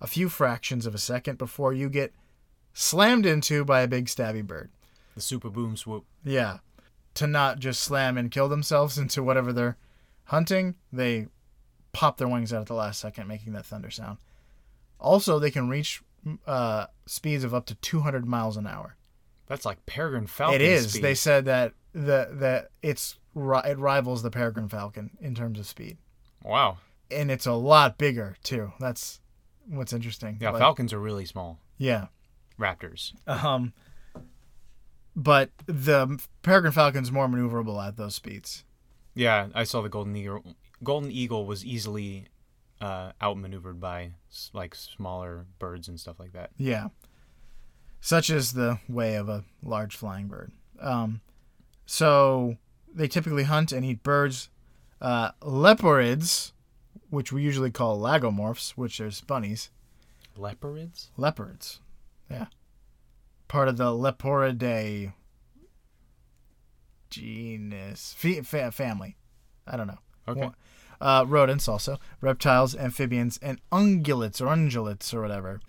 A 0.00 0.06
few 0.06 0.28
fractions 0.28 0.84
of 0.86 0.94
a 0.94 0.98
second 0.98 1.38
before 1.38 1.72
you 1.72 1.88
get 1.88 2.12
slammed 2.74 3.24
into 3.24 3.64
by 3.64 3.80
a 3.80 3.88
big 3.88 4.06
stabby 4.06 4.46
bird. 4.46 4.70
The 5.14 5.20
super 5.22 5.48
boom 5.48 5.76
swoop. 5.76 6.04
Yeah. 6.24 6.58
To 7.14 7.26
not 7.26 7.60
just 7.60 7.80
slam 7.80 8.18
and 8.18 8.30
kill 8.30 8.48
themselves 8.48 8.98
into 8.98 9.22
whatever 9.22 9.52
they're 9.52 9.76
hunting, 10.24 10.74
they 10.92 11.28
pop 11.92 12.18
their 12.18 12.26
wings 12.28 12.52
out 12.52 12.60
at 12.62 12.66
the 12.66 12.74
last 12.74 13.00
second, 13.00 13.28
making 13.28 13.52
that 13.52 13.64
thunder 13.64 13.90
sound. 13.90 14.18
Also, 14.98 15.38
they 15.38 15.50
can 15.50 15.68
reach 15.68 16.02
uh, 16.46 16.86
speeds 17.06 17.44
of 17.44 17.54
up 17.54 17.66
to 17.66 17.74
200 17.76 18.26
miles 18.26 18.56
an 18.56 18.66
hour. 18.66 18.96
That's 19.46 19.64
like 19.64 19.84
peregrine 19.86 20.26
falcon. 20.26 20.56
it 20.56 20.62
is. 20.62 20.90
Speed. 20.90 21.02
They 21.02 21.14
said 21.14 21.44
that 21.44 21.74
the 21.92 22.28
that 22.32 22.70
it's 22.82 23.18
it 23.36 23.78
rivals 23.78 24.22
the 24.22 24.30
peregrine 24.30 24.68
falcon 24.68 25.10
in 25.20 25.34
terms 25.34 25.58
of 25.58 25.66
speed, 25.66 25.98
Wow. 26.42 26.78
and 27.10 27.30
it's 27.30 27.46
a 27.46 27.52
lot 27.52 27.98
bigger 27.98 28.36
too. 28.42 28.72
That's 28.80 29.20
what's 29.68 29.92
interesting. 29.92 30.38
Yeah, 30.40 30.50
Like, 30.50 30.60
falcons 30.60 30.92
are 30.94 30.98
really 30.98 31.26
small. 31.26 31.58
Yeah. 31.76 32.06
Raptors. 32.58 33.12
Um. 33.26 33.72
But 35.16 35.50
the 35.66 36.20
peregrine 36.42 36.72
falcon's 36.72 37.12
more 37.12 37.28
maneuverable 37.28 37.86
at 37.86 37.96
those 37.96 38.16
speeds. 38.16 38.64
Yeah, 39.14 39.46
I 39.54 39.62
saw 39.62 39.80
the 39.80 39.88
golden 39.88 40.16
eagle. 40.16 40.42
Golden 40.82 41.12
eagle 41.12 41.46
was 41.46 41.64
easily 41.64 42.26
uh, 42.80 43.12
outmaneuvered 43.22 43.80
by 43.80 44.10
like 44.52 44.74
smaller 44.74 45.46
birds 45.58 45.86
and 45.88 46.00
stuff 46.00 46.18
like 46.18 46.32
that. 46.32 46.50
Yeah. 46.56 46.88
Such 48.00 48.28
is 48.28 48.52
the 48.52 48.80
way 48.88 49.14
of 49.14 49.28
a 49.28 49.44
large 49.62 49.96
flying 49.96 50.26
bird. 50.26 50.52
Um, 50.80 51.20
so 51.86 52.56
they 52.92 53.08
typically 53.08 53.44
hunt 53.44 53.72
and 53.72 53.84
eat 53.84 54.02
birds. 54.02 54.50
Uh, 55.00 55.30
leporids, 55.40 56.52
which 57.08 57.32
we 57.32 57.42
usually 57.42 57.70
call 57.70 58.00
lagomorphs, 58.00 58.72
which 58.72 59.00
is 59.00 59.20
bunnies. 59.20 59.70
Leopards. 60.36 61.12
Leopards. 61.16 61.80
Yeah. 62.30 62.46
Part 63.48 63.68
of 63.68 63.76
the 63.76 63.84
Leporidae 63.90 65.12
genus. 67.10 68.14
Fa- 68.16 68.42
fa- 68.42 68.72
family. 68.72 69.16
I 69.66 69.76
don't 69.76 69.86
know. 69.86 69.98
Okay. 70.28 70.50
Uh, 71.00 71.24
rodents 71.26 71.68
also. 71.68 71.98
Reptiles, 72.20 72.74
amphibians, 72.74 73.38
and 73.42 73.60
ungulates 73.70 74.40
or 74.40 74.46
ungulates 74.46 75.12
or 75.12 75.20
whatever. 75.20 75.60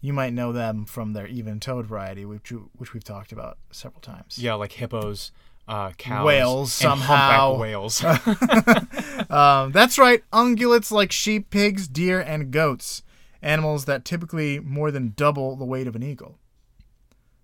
You 0.00 0.12
might 0.12 0.32
know 0.34 0.52
them 0.52 0.84
from 0.84 1.14
their 1.14 1.26
even-toed 1.26 1.86
variety, 1.86 2.24
which 2.24 2.50
you, 2.50 2.70
which 2.76 2.92
we've 2.92 3.04
talked 3.04 3.32
about 3.32 3.58
several 3.70 4.00
times. 4.02 4.38
Yeah, 4.38 4.54
like 4.54 4.72
hippos, 4.72 5.32
uh, 5.66 5.92
cows, 5.92 6.26
Whales, 6.26 6.80
and 6.84 6.90
somehow. 7.00 7.56
humpback 7.56 7.60
whales. 7.60 8.04
Um, 9.30 9.72
that's 9.72 9.98
right, 9.98 10.22
ungulates 10.32 10.90
like 10.92 11.10
sheep, 11.10 11.48
pigs, 11.50 11.88
deer, 11.88 12.20
and 12.20 12.50
goats, 12.50 13.02
animals 13.44 13.84
that 13.84 14.04
typically 14.04 14.58
more 14.58 14.90
than 14.90 15.12
double 15.14 15.54
the 15.54 15.64
weight 15.64 15.86
of 15.86 15.94
an 15.94 16.02
eagle. 16.02 16.38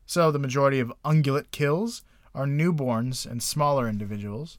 So 0.07 0.33
the 0.33 0.39
majority 0.39 0.81
of 0.81 0.93
ungulate 1.05 1.53
kills 1.53 2.03
are 2.35 2.47
newborns 2.47 3.31
and 3.31 3.43
smaller 3.43 3.89
individuals. 3.89 4.59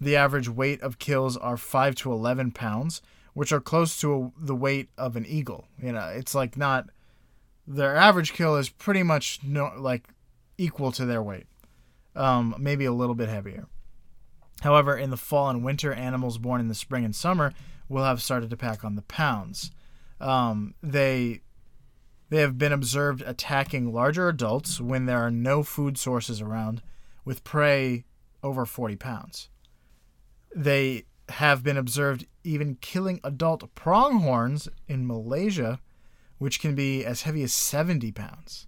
The 0.00 0.16
average 0.16 0.48
weight 0.48 0.82
of 0.82 0.98
kills 0.98 1.36
are 1.36 1.56
5 1.56 1.94
to 1.96 2.12
11 2.12 2.50
pounds, 2.50 3.00
which 3.34 3.52
are 3.52 3.60
close 3.60 3.98
to 4.00 4.32
the 4.36 4.54
weight 4.54 4.90
of 4.98 5.16
an 5.16 5.24
eagle. 5.26 5.68
You 5.82 5.92
know, 5.92 6.08
it's 6.08 6.34
like 6.34 6.56
not 6.56 6.90
their 7.66 7.96
average 7.96 8.32
kill 8.32 8.56
is 8.56 8.68
pretty 8.68 9.02
much 9.02 9.40
no, 9.44 9.72
like 9.78 10.08
equal 10.56 10.90
to 10.92 11.06
their 11.06 11.22
weight. 11.22 11.46
Um, 12.16 12.54
maybe 12.58 12.84
a 12.84 12.92
little 12.92 13.14
bit 13.14 13.28
heavier. 13.28 13.66
However, 14.62 14.96
in 14.96 15.10
the 15.10 15.16
fall 15.16 15.50
and 15.50 15.64
winter, 15.64 15.92
animals 15.92 16.36
born 16.36 16.60
in 16.60 16.68
the 16.68 16.74
spring 16.74 17.04
and 17.04 17.14
summer 17.14 17.52
will 17.88 18.02
have 18.02 18.20
started 18.20 18.50
to 18.50 18.56
pack 18.56 18.84
on 18.84 18.96
the 18.96 19.02
pounds. 19.02 19.70
Um, 20.20 20.74
they 20.82 21.42
they 22.30 22.40
have 22.40 22.58
been 22.58 22.72
observed 22.72 23.22
attacking 23.24 23.92
larger 23.92 24.28
adults 24.28 24.80
when 24.80 25.06
there 25.06 25.18
are 25.18 25.30
no 25.30 25.62
food 25.62 25.96
sources 25.96 26.40
around, 26.40 26.82
with 27.24 27.44
prey 27.44 28.04
over 28.42 28.66
40 28.66 28.96
pounds. 28.96 29.48
They 30.54 31.04
have 31.30 31.62
been 31.62 31.76
observed 31.76 32.26
even 32.44 32.76
killing 32.80 33.20
adult 33.24 33.74
pronghorns 33.74 34.68
in 34.86 35.06
Malaysia, 35.06 35.80
which 36.38 36.60
can 36.60 36.74
be 36.74 37.04
as 37.04 37.22
heavy 37.22 37.42
as 37.42 37.52
70 37.52 38.12
pounds. 38.12 38.66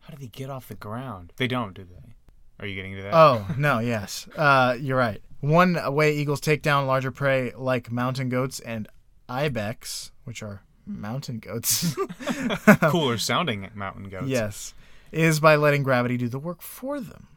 How 0.00 0.14
do 0.14 0.20
they 0.20 0.28
get 0.28 0.50
off 0.50 0.68
the 0.68 0.74
ground? 0.74 1.32
They 1.36 1.48
don't, 1.48 1.74
do 1.74 1.84
they? 1.84 2.14
Are 2.60 2.66
you 2.66 2.74
getting 2.74 2.96
to 2.96 3.02
that? 3.02 3.14
Oh, 3.14 3.46
no, 3.58 3.78
yes. 3.78 4.28
Uh, 4.36 4.76
you're 4.78 4.98
right. 4.98 5.22
One 5.40 5.78
way 5.94 6.14
eagles 6.14 6.40
take 6.40 6.62
down 6.62 6.86
larger 6.86 7.10
prey 7.10 7.52
like 7.56 7.92
mountain 7.92 8.28
goats 8.28 8.58
and 8.60 8.88
ibex, 9.28 10.10
which 10.24 10.42
are 10.42 10.62
mountain 10.88 11.38
goats. 11.38 11.94
Cooler 12.82 13.18
sounding 13.18 13.68
mountain 13.74 14.08
goats. 14.08 14.28
yes, 14.28 14.74
is 15.12 15.40
by 15.40 15.56
letting 15.56 15.82
gravity 15.82 16.16
do 16.16 16.28
the 16.28 16.38
work 16.38 16.62
for 16.62 17.00
them. 17.00 17.28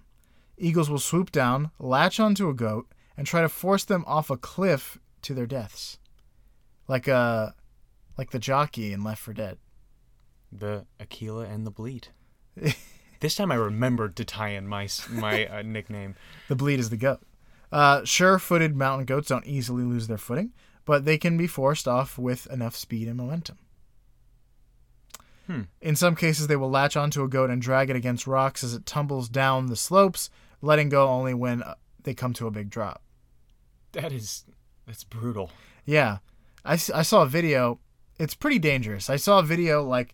Eagles 0.57 0.89
will 0.89 0.99
swoop 0.99 1.31
down, 1.31 1.71
latch 1.79 2.19
onto 2.19 2.49
a 2.49 2.53
goat, 2.53 2.87
and 3.17 3.27
try 3.27 3.41
to 3.41 3.49
force 3.49 3.83
them 3.83 4.03
off 4.07 4.29
a 4.29 4.37
cliff 4.37 4.97
to 5.23 5.33
their 5.33 5.47
deaths. 5.47 5.99
Like 6.87 7.07
uh 7.07 7.51
like 8.17 8.31
the 8.31 8.39
jockey 8.39 8.93
in 8.93 9.03
Left 9.03 9.21
4 9.21 9.33
Dead. 9.33 9.57
The 10.51 10.85
Aquila 10.99 11.45
and 11.45 11.65
the 11.65 11.71
Bleat. 11.71 12.09
this 13.19 13.35
time 13.35 13.51
I 13.51 13.55
remembered 13.55 14.15
to 14.17 14.25
tie 14.25 14.49
in 14.49 14.67
my 14.67 14.87
my 15.09 15.45
uh, 15.47 15.61
nickname. 15.61 16.15
The 16.49 16.55
bleed 16.55 16.79
is 16.79 16.89
the 16.89 16.97
goat. 16.97 17.21
Uh, 17.71 18.03
sure-footed 18.03 18.75
mountain 18.75 19.05
goats 19.05 19.29
don't 19.29 19.45
easily 19.45 19.83
lose 19.83 20.07
their 20.07 20.17
footing, 20.17 20.51
but 20.85 21.05
they 21.05 21.17
can 21.17 21.37
be 21.37 21.47
forced 21.47 21.87
off 21.87 22.17
with 22.17 22.47
enough 22.47 22.75
speed 22.75 23.07
and 23.07 23.17
momentum. 23.17 23.57
Hmm. 25.47 25.61
In 25.81 25.95
some 25.95 26.15
cases, 26.15 26.47
they 26.47 26.55
will 26.55 26.69
latch 26.69 26.97
onto 26.97 27.23
a 27.23 27.27
goat 27.27 27.49
and 27.49 27.61
drag 27.61 27.89
it 27.89 27.95
against 27.95 28.27
rocks 28.27 28.63
as 28.63 28.73
it 28.73 28.85
tumbles 28.85 29.29
down 29.29 29.67
the 29.67 29.75
slopes, 29.75 30.29
letting 30.61 30.89
go 30.89 31.07
only 31.07 31.33
when 31.33 31.63
uh, 31.63 31.75
they 32.03 32.13
come 32.13 32.33
to 32.33 32.47
a 32.47 32.51
big 32.51 32.69
drop. 32.69 33.01
That 33.93 34.11
is 34.11 34.45
that's 34.85 35.03
brutal. 35.03 35.51
Yeah, 35.85 36.17
I, 36.63 36.73
I 36.73 37.01
saw 37.01 37.23
a 37.23 37.27
video. 37.27 37.79
It's 38.19 38.35
pretty 38.35 38.59
dangerous. 38.59 39.09
I 39.09 39.15
saw 39.15 39.39
a 39.39 39.43
video 39.43 39.83
like 39.83 40.13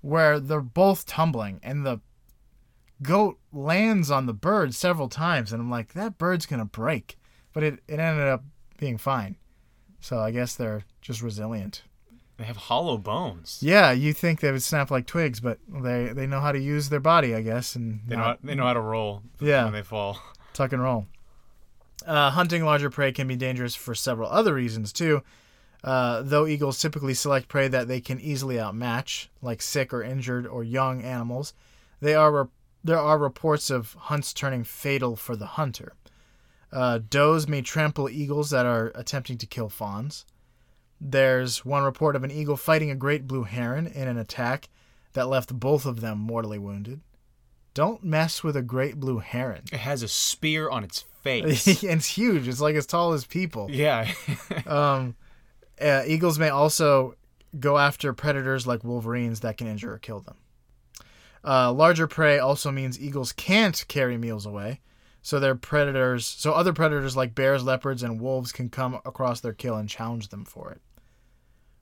where 0.00 0.40
they're 0.40 0.60
both 0.60 1.06
tumbling 1.06 1.60
and 1.62 1.86
the 1.86 2.00
goat 3.02 3.38
lands 3.52 4.10
on 4.10 4.26
the 4.26 4.32
bird 4.34 4.74
several 4.74 5.08
times, 5.08 5.52
and 5.52 5.60
I'm 5.60 5.70
like, 5.70 5.92
that 5.94 6.18
bird's 6.18 6.46
gonna 6.46 6.64
break, 6.64 7.18
but 7.52 7.62
it, 7.62 7.74
it 7.88 7.98
ended 7.98 8.26
up 8.28 8.44
being 8.78 8.98
fine. 8.98 9.36
So 10.00 10.18
I 10.18 10.30
guess 10.30 10.54
they're 10.54 10.84
just 11.00 11.22
resilient. 11.22 11.82
They 12.36 12.44
have 12.44 12.56
hollow 12.58 12.98
bones. 12.98 13.58
Yeah, 13.62 13.92
you 13.92 14.12
think 14.12 14.40
they 14.40 14.52
would 14.52 14.62
snap 14.62 14.90
like 14.90 15.06
twigs, 15.06 15.40
but 15.40 15.58
they 15.68 16.08
they 16.12 16.26
know 16.26 16.40
how 16.40 16.52
to 16.52 16.58
use 16.60 16.88
their 16.90 17.00
body, 17.00 17.34
I 17.34 17.40
guess, 17.42 17.74
and 17.76 18.00
They 18.06 18.14
know 18.16 18.22
not 18.22 18.40
how, 18.42 18.46
they 18.48 18.54
know 18.54 18.64
how 18.66 18.74
to 18.74 18.80
roll 18.80 19.22
Yeah. 19.40 19.64
when 19.64 19.72
they 19.72 19.82
fall. 19.82 20.18
tuck 20.52 20.72
and 20.72 20.82
roll. 20.82 21.06
Uh, 22.06 22.30
hunting 22.30 22.64
larger 22.64 22.90
prey 22.90 23.10
can 23.10 23.26
be 23.26 23.36
dangerous 23.36 23.74
for 23.74 23.94
several 23.94 24.28
other 24.30 24.54
reasons 24.54 24.92
too. 24.92 25.22
Uh, 25.82 26.20
though 26.22 26.46
eagles 26.46 26.78
typically 26.78 27.14
select 27.14 27.48
prey 27.48 27.68
that 27.68 27.88
they 27.88 28.00
can 28.00 28.20
easily 28.20 28.58
outmatch, 28.60 29.28
like 29.40 29.62
sick 29.62 29.92
or 29.94 30.02
injured 30.02 30.46
or 30.46 30.62
young 30.62 31.02
animals, 31.02 31.54
they 32.00 32.14
are 32.14 32.32
re- 32.32 32.50
there 32.86 32.98
are 33.00 33.18
reports 33.18 33.70
of 33.70 33.94
hunts 33.94 34.32
turning 34.32 34.64
fatal 34.64 35.16
for 35.16 35.36
the 35.36 35.46
hunter. 35.46 35.94
Uh, 36.72 36.98
does 37.10 37.46
may 37.48 37.62
trample 37.62 38.08
eagles 38.08 38.50
that 38.50 38.66
are 38.66 38.92
attempting 38.94 39.38
to 39.38 39.46
kill 39.46 39.68
fawns. 39.68 40.24
There's 41.00 41.64
one 41.64 41.82
report 41.84 42.16
of 42.16 42.24
an 42.24 42.30
eagle 42.30 42.56
fighting 42.56 42.90
a 42.90 42.94
great 42.94 43.26
blue 43.26 43.44
heron 43.44 43.86
in 43.86 44.08
an 44.08 44.18
attack 44.18 44.68
that 45.12 45.28
left 45.28 45.58
both 45.58 45.86
of 45.86 46.00
them 46.00 46.18
mortally 46.18 46.58
wounded. 46.58 47.00
Don't 47.74 48.02
mess 48.02 48.42
with 48.42 48.56
a 48.56 48.62
great 48.62 48.98
blue 48.98 49.18
heron. 49.18 49.62
It 49.72 49.80
has 49.80 50.02
a 50.02 50.08
spear 50.08 50.68
on 50.70 50.82
its 50.84 51.02
face. 51.22 51.66
and 51.82 51.92
it's 51.98 52.06
huge. 52.06 52.48
It's 52.48 52.60
like 52.60 52.74
as 52.76 52.86
tall 52.86 53.12
as 53.12 53.24
people. 53.26 53.68
yeah. 53.70 54.10
Um, 54.66 55.14
uh, 55.80 56.02
eagles 56.06 56.38
may 56.38 56.48
also 56.48 57.14
go 57.60 57.78
after 57.78 58.12
predators 58.12 58.66
like 58.66 58.82
wolverines 58.82 59.40
that 59.40 59.56
can 59.58 59.66
injure 59.66 59.92
or 59.92 59.98
kill 59.98 60.20
them. 60.20 60.36
Uh, 61.46 61.72
larger 61.72 62.08
prey 62.08 62.38
also 62.40 62.72
means 62.72 63.00
eagles 63.00 63.32
can't 63.32 63.84
carry 63.86 64.18
meals 64.18 64.44
away, 64.44 64.80
so 65.22 65.38
their 65.38 65.54
predators, 65.54 66.26
so 66.26 66.52
other 66.52 66.72
predators 66.72 67.16
like 67.16 67.36
bears, 67.36 67.62
leopards, 67.62 68.02
and 68.02 68.20
wolves 68.20 68.50
can 68.50 68.68
come 68.68 68.94
across 69.04 69.40
their 69.40 69.52
kill 69.52 69.76
and 69.76 69.88
challenge 69.88 70.28
them 70.28 70.44
for 70.44 70.72
it. 70.72 70.80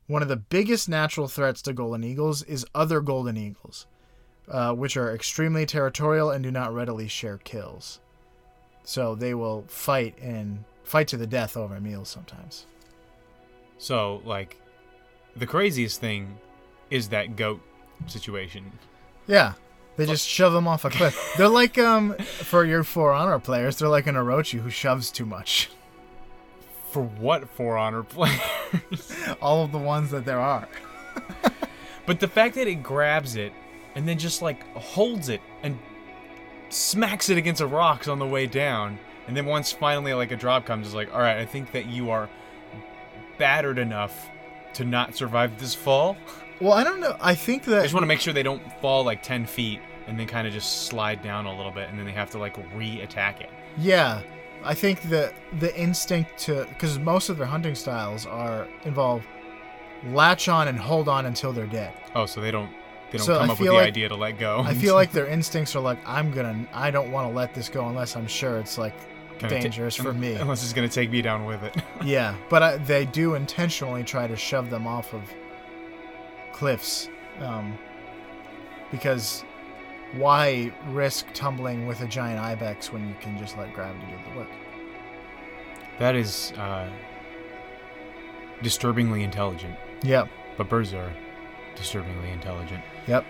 One 0.07 0.21
of 0.21 0.29
the 0.29 0.37
biggest 0.37 0.87
natural 0.87 1.29
threats 1.29 1.63
to 1.63 1.73
golden 1.73 2.05
eagles 2.05 2.43
is 2.43 2.67
other 2.75 3.01
golden 3.01 3.39
eagles, 3.39 3.87
uh, 4.49 4.75
which 4.75 4.99
are 4.99 5.15
extremely 5.15 5.65
territorial 5.65 6.31
and 6.31 6.45
do 6.45 6.51
not 6.51 6.75
readily 6.75 7.09
share 7.09 7.39
kills. 7.39 8.01
So 8.83 9.15
they 9.15 9.33
will 9.33 9.65
fight 9.67 10.19
and 10.21 10.63
fight 10.83 11.09
to 11.09 11.17
the 11.17 11.27
death 11.27 11.57
over 11.57 11.81
meals 11.81 12.11
sometimes. 12.11 12.67
So, 13.79 14.21
like, 14.27 14.61
the 15.37 15.47
craziest 15.47 16.01
thing 16.01 16.39
is 16.91 17.09
that 17.09 17.37
goat 17.37 17.63
situation. 18.07 18.71
Yeah. 19.27 19.55
They 19.97 20.07
just 20.07 20.27
shove 20.27 20.53
them 20.53 20.67
off 20.67 20.85
a 20.85 20.91
cliff. 20.91 21.35
They're 21.37 21.49
like 21.49 21.79
um 21.79 22.15
for 22.19 22.65
your 22.65 22.83
For 22.83 23.13
Honor 23.13 23.39
players, 23.39 23.77
they're 23.77 23.89
like 23.89 24.07
an 24.07 24.17
Orochi 24.17 24.61
who 24.61 24.71
shoves 24.71 25.11
too 25.11 25.25
much. 25.25 25.71
For 26.91 27.03
what 27.03 27.49
For 27.49 27.77
Honor 27.77 28.03
players? 28.03 28.41
All 29.41 29.65
of 29.65 29.73
the 29.73 29.79
ones 29.79 30.11
that 30.11 30.25
there 30.25 30.41
are. 30.41 30.69
but 32.07 32.21
the 32.21 32.29
fact 32.29 32.57
that 32.57 32.67
it 32.67 32.83
grabs 32.83 33.37
it 33.37 33.53
and 33.95 34.09
then 34.09 34.19
just 34.19 34.43
like 34.43 34.67
holds 34.75 35.29
it 35.29 35.41
and 35.63 35.79
smacks 36.71 37.29
it 37.31 37.39
against 37.39 37.61
the 37.61 37.67
rocks 37.67 38.09
on 38.09 38.19
the 38.19 38.27
way 38.27 38.47
down, 38.47 38.99
and 39.29 39.37
then 39.37 39.47
once 39.47 39.73
finally 39.73 40.13
like 40.13 40.33
a 40.33 40.37
drop 40.37 40.67
comes, 40.67 40.87
it's 40.87 40.95
like, 40.95 41.13
all 41.15 41.21
right, 41.21 41.39
I 41.39 41.47
think 41.47 41.73
that 41.73 41.87
you 41.87 42.11
are 42.11 42.29
battered 43.39 43.79
enough 43.79 44.29
to 44.75 44.85
not 44.85 45.15
survive 45.15 45.59
this 45.61 45.75
fall. 45.75 46.17
Well, 46.61 46.73
I 46.73 46.85
don't 46.85 47.01
know. 47.01 47.17
I 47.21 47.35
think 47.35 47.65
that 47.65 47.81
I 47.81 47.83
just 47.83 47.95
want 47.95 48.03
to 48.05 48.09
make 48.09 48.21
sure 48.21 48.33
they 48.33 48.43
don't 48.43 48.63
fall 48.81 49.05
like 49.05 49.23
10 49.23 49.47
feet 49.47 49.81
and 50.07 50.19
then 50.19 50.27
kind 50.27 50.47
of 50.47 50.53
just 50.53 50.87
slide 50.87 51.23
down 51.23 51.47
a 51.47 51.57
little 51.57 51.73
bit 51.73 51.89
and 51.89 51.99
then 51.99 52.07
they 52.07 52.13
have 52.13 52.31
to 52.31 52.39
like 52.39 52.57
re-attack 52.75 53.41
it. 53.41 53.51
Yeah, 53.79 54.21
I 54.63 54.75
think 54.75 55.03
that 55.11 55.35
the 55.59 55.75
instinct 55.79 56.39
to 56.41 56.67
because 56.69 56.99
most 56.99 57.29
of 57.29 57.37
their 57.39 57.47
hunting 57.47 57.75
styles 57.75 58.25
are 58.27 58.69
involve 58.85 59.27
latch 60.09 60.49
on 60.49 60.69
and 60.69 60.79
hold 60.79 61.09
on 61.09 61.27
until 61.27 61.53
they're 61.53 61.67
dead. 61.67 61.93
Oh, 62.15 62.27
so 62.27 62.41
they 62.41 62.51
don't 62.51 62.71
they 63.11 63.19
don't 63.19 63.27
So 63.27 63.39
come 63.39 63.51
I 63.51 63.53
up 63.53 63.59
with 63.59 63.69
the 63.69 63.75
like- 63.75 63.87
idea 63.89 64.09
to 64.09 64.15
let 64.17 64.39
go. 64.39 64.61
I 64.61 64.75
feel 64.75 64.95
like 64.95 65.11
their 65.13 65.27
instincts 65.27 65.75
are 65.75 65.81
like 65.81 65.99
I'm 66.07 66.31
gonna 66.31 66.67
I 66.73 66.91
don't 66.91 67.11
want 67.11 67.29
to 67.31 67.35
let 67.35 67.55
this 67.55 67.69
go 67.69 67.89
unless 67.89 68.17
I'm 68.17 68.27
sure 68.27 68.59
it's 68.59 68.79
like 68.79 68.95
ta- 69.39 69.49
dangerous 69.49 69.97
for 69.97 70.13
me. 70.13 70.35
Unless 70.41 70.63
it's 70.63 70.73
gonna 70.73 70.89
take 70.89 71.11
me 71.11 71.23
down 71.23 71.45
with 71.47 71.63
it. 71.63 71.75
yeah, 72.05 72.35
but 72.49 72.63
I, 72.63 72.77
they 72.79 73.07
do 73.07 73.35
intentionally 73.35 74.05
try 74.05 74.27
to 74.27 74.37
shove 74.37 74.71
them 74.71 74.87
off 74.87 75.13
of 75.15 75.23
cliffs 76.55 77.09
um, 77.41 77.77
because 78.91 79.45
why 80.13 80.73
risk 80.89 81.27
tumbling 81.35 81.87
with 81.87 82.01
a 82.01 82.07
giant 82.07 82.39
ibex 82.39 82.93
when 82.93 83.07
you 83.09 83.15
can 83.21 83.37
just 83.39 83.59
let 83.59 83.73
gravity 83.75 84.07
do 84.07 84.31
the 84.33 84.39
work? 84.39 84.49
that 85.99 86.15
is 86.17 86.53
uh, 86.59 86.89
disturbingly 88.63 89.23
intelligent. 89.23 89.75
Yep, 90.03 90.29
But 90.57 90.69
birds 90.69 90.93
are 90.95 91.13
disturbingly 91.77 92.31
intelligent. 92.31 92.83
yep. 93.07 93.25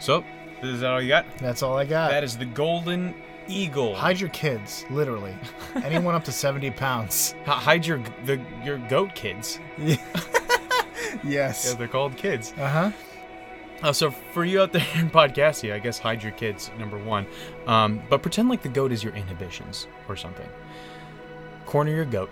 So, 0.00 0.24
is 0.62 0.80
that 0.80 0.90
all 0.92 1.00
you 1.02 1.08
got? 1.08 1.26
That's 1.38 1.62
all 1.62 1.76
I 1.76 1.84
got. 1.84 2.10
That 2.10 2.22
is 2.24 2.36
the 2.36 2.44
golden 2.44 3.14
eagle. 3.48 3.94
Hide 3.96 4.20
your 4.20 4.28
kids, 4.30 4.84
literally. 4.90 5.34
Anyone 5.82 6.14
up 6.14 6.24
to 6.24 6.32
70 6.32 6.70
pounds. 6.72 7.34
H- 7.42 7.46
hide 7.48 7.86
your 7.86 8.00
the 8.24 8.40
your 8.64 8.78
goat 8.88 9.14
kids. 9.14 9.58
Yeah, 9.78 9.96
yes. 11.24 11.66
Yeah, 11.68 11.78
they're 11.78 11.88
called 11.88 12.16
kids. 12.16 12.52
Uh 12.58 12.68
huh. 12.68 12.90
Uh, 13.82 13.92
so 13.92 14.10
for 14.10 14.44
you 14.44 14.60
out 14.60 14.72
there 14.72 14.86
in 14.96 15.10
Podcastia, 15.10 15.72
I 15.72 15.78
guess 15.78 15.98
hide 15.98 16.22
your 16.22 16.32
kids, 16.32 16.70
number 16.78 16.98
one. 16.98 17.26
Um, 17.66 18.02
but 18.08 18.22
pretend 18.22 18.48
like 18.48 18.62
the 18.62 18.68
goat 18.68 18.92
is 18.92 19.04
your 19.04 19.14
inhibitions 19.14 19.86
or 20.08 20.16
something. 20.16 20.48
Corner 21.66 21.92
your 21.92 22.04
goat. 22.04 22.30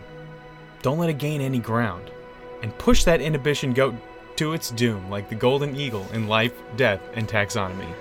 Don't 0.83 0.99
let 0.99 1.09
it 1.09 1.19
gain 1.19 1.41
any 1.41 1.59
ground. 1.59 2.11
And 2.63 2.77
push 2.79 3.05
that 3.05 3.21
inhibition 3.21 3.73
goat 3.73 3.95
to 4.37 4.53
its 4.55 4.71
doom 4.71 5.09
like 5.11 5.29
the 5.29 5.35
golden 5.35 5.77
eagle 5.77 6.07
in 6.13 6.27
life, 6.27 6.53
death, 6.77 7.01
and 7.15 7.29
taxonomy. 7.29 7.93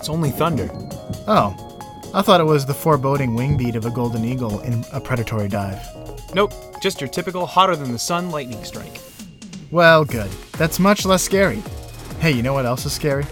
It's 0.00 0.08
only 0.08 0.30
thunder. 0.30 0.70
Oh, 1.28 1.54
I 2.14 2.22
thought 2.22 2.40
it 2.40 2.44
was 2.44 2.64
the 2.64 2.72
foreboding 2.72 3.34
wing 3.34 3.58
beat 3.58 3.76
of 3.76 3.84
a 3.84 3.90
golden 3.90 4.24
eagle 4.24 4.60
in 4.60 4.82
a 4.92 5.00
predatory 5.00 5.46
dive. 5.46 5.78
Nope, 6.34 6.54
just 6.80 7.02
your 7.02 7.10
typical 7.10 7.44
hotter 7.44 7.76
than 7.76 7.92
the 7.92 7.98
sun 7.98 8.30
lightning 8.30 8.64
strike. 8.64 8.98
Well, 9.70 10.06
good. 10.06 10.30
That's 10.52 10.80
much 10.80 11.04
less 11.04 11.22
scary. 11.22 11.62
Hey, 12.18 12.30
you 12.30 12.42
know 12.42 12.54
what 12.54 12.64
else 12.64 12.86
is 12.86 12.94
scary? 12.94 13.24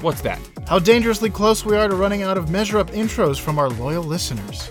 What's 0.00 0.22
that? 0.22 0.40
How 0.66 0.78
dangerously 0.78 1.28
close 1.28 1.66
we 1.66 1.76
are 1.76 1.86
to 1.86 1.94
running 1.94 2.22
out 2.22 2.38
of 2.38 2.48
measure 2.48 2.78
up 2.78 2.90
intros 2.92 3.38
from 3.38 3.58
our 3.58 3.68
loyal 3.68 4.02
listeners. 4.02 4.70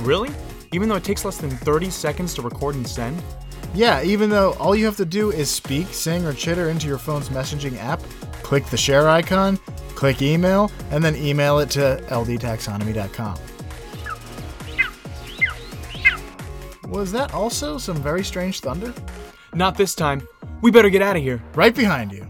Really? 0.00 0.30
Even 0.72 0.88
though 0.88 0.94
it 0.94 1.04
takes 1.04 1.24
less 1.24 1.38
than 1.38 1.50
30 1.50 1.90
seconds 1.90 2.34
to 2.34 2.42
record 2.42 2.76
and 2.76 2.86
send? 2.86 3.20
Yeah, 3.74 4.00
even 4.04 4.30
though 4.30 4.52
all 4.54 4.76
you 4.76 4.84
have 4.84 4.96
to 4.98 5.04
do 5.04 5.32
is 5.32 5.50
speak, 5.50 5.88
sing, 5.88 6.24
or 6.24 6.32
chitter 6.32 6.68
into 6.68 6.86
your 6.86 6.98
phone's 6.98 7.30
messaging 7.30 7.76
app, 7.78 8.00
click 8.44 8.64
the 8.66 8.76
share 8.76 9.08
icon, 9.08 9.58
click 9.98 10.22
email, 10.22 10.70
and 10.92 11.02
then 11.02 11.16
email 11.16 11.58
it 11.58 11.68
to 11.70 12.00
ldtaxonomy.com. 12.06 13.36
Was 16.88 17.10
that 17.10 17.34
also 17.34 17.78
some 17.78 17.96
very 17.96 18.22
strange 18.22 18.60
thunder? 18.60 18.94
Not 19.54 19.76
this 19.76 19.96
time. 19.96 20.26
We 20.62 20.70
better 20.70 20.88
get 20.88 21.02
out 21.02 21.16
of 21.16 21.22
here. 21.22 21.42
Right 21.52 21.74
behind 21.74 22.12
you. 22.12 22.28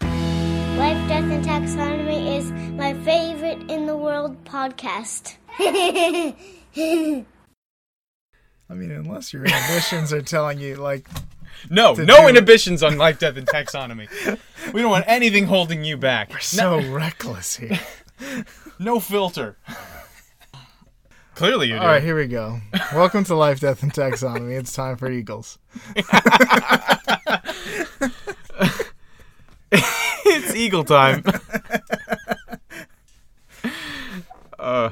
Life, 0.00 1.08
Death, 1.08 1.30
and 1.30 1.44
Taxonomy 1.44 2.36
is 2.36 2.50
my 2.72 2.92
favorite 3.04 3.70
in 3.70 3.86
the 3.86 3.96
world 3.96 4.44
podcast. 4.44 5.36
I 8.68 8.74
mean, 8.74 8.90
unless 8.90 9.32
your 9.32 9.44
inhibitions 9.44 10.12
are 10.12 10.22
telling 10.22 10.58
you, 10.58 10.74
like, 10.74 11.06
no, 11.70 11.94
no 11.94 12.28
inhibitions 12.28 12.82
on 12.82 12.98
life, 12.98 13.18
death, 13.18 13.36
and 13.36 13.46
taxonomy. 13.46 14.08
We 14.72 14.82
don't 14.82 14.90
want 14.90 15.04
anything 15.06 15.46
holding 15.46 15.84
you 15.84 15.96
back. 15.96 16.32
We're 16.32 16.40
so 16.40 16.80
no. 16.80 16.92
reckless 16.92 17.56
here. 17.56 17.78
no 18.80 18.98
filter. 18.98 19.56
Clearly 21.36 21.68
you 21.68 21.74
do. 21.74 21.80
All 21.80 21.86
right, 21.86 22.02
here 22.02 22.16
we 22.16 22.26
go. 22.26 22.58
Welcome 22.92 23.22
to 23.24 23.36
Life, 23.36 23.60
Death, 23.60 23.84
and 23.84 23.92
Taxonomy. 23.92 24.58
It's 24.58 24.72
time 24.72 24.96
for 24.96 25.08
Eagles. 25.08 25.58
it's 29.70 30.54
Eagle 30.56 30.82
time. 30.82 31.22
uh. 34.58 34.90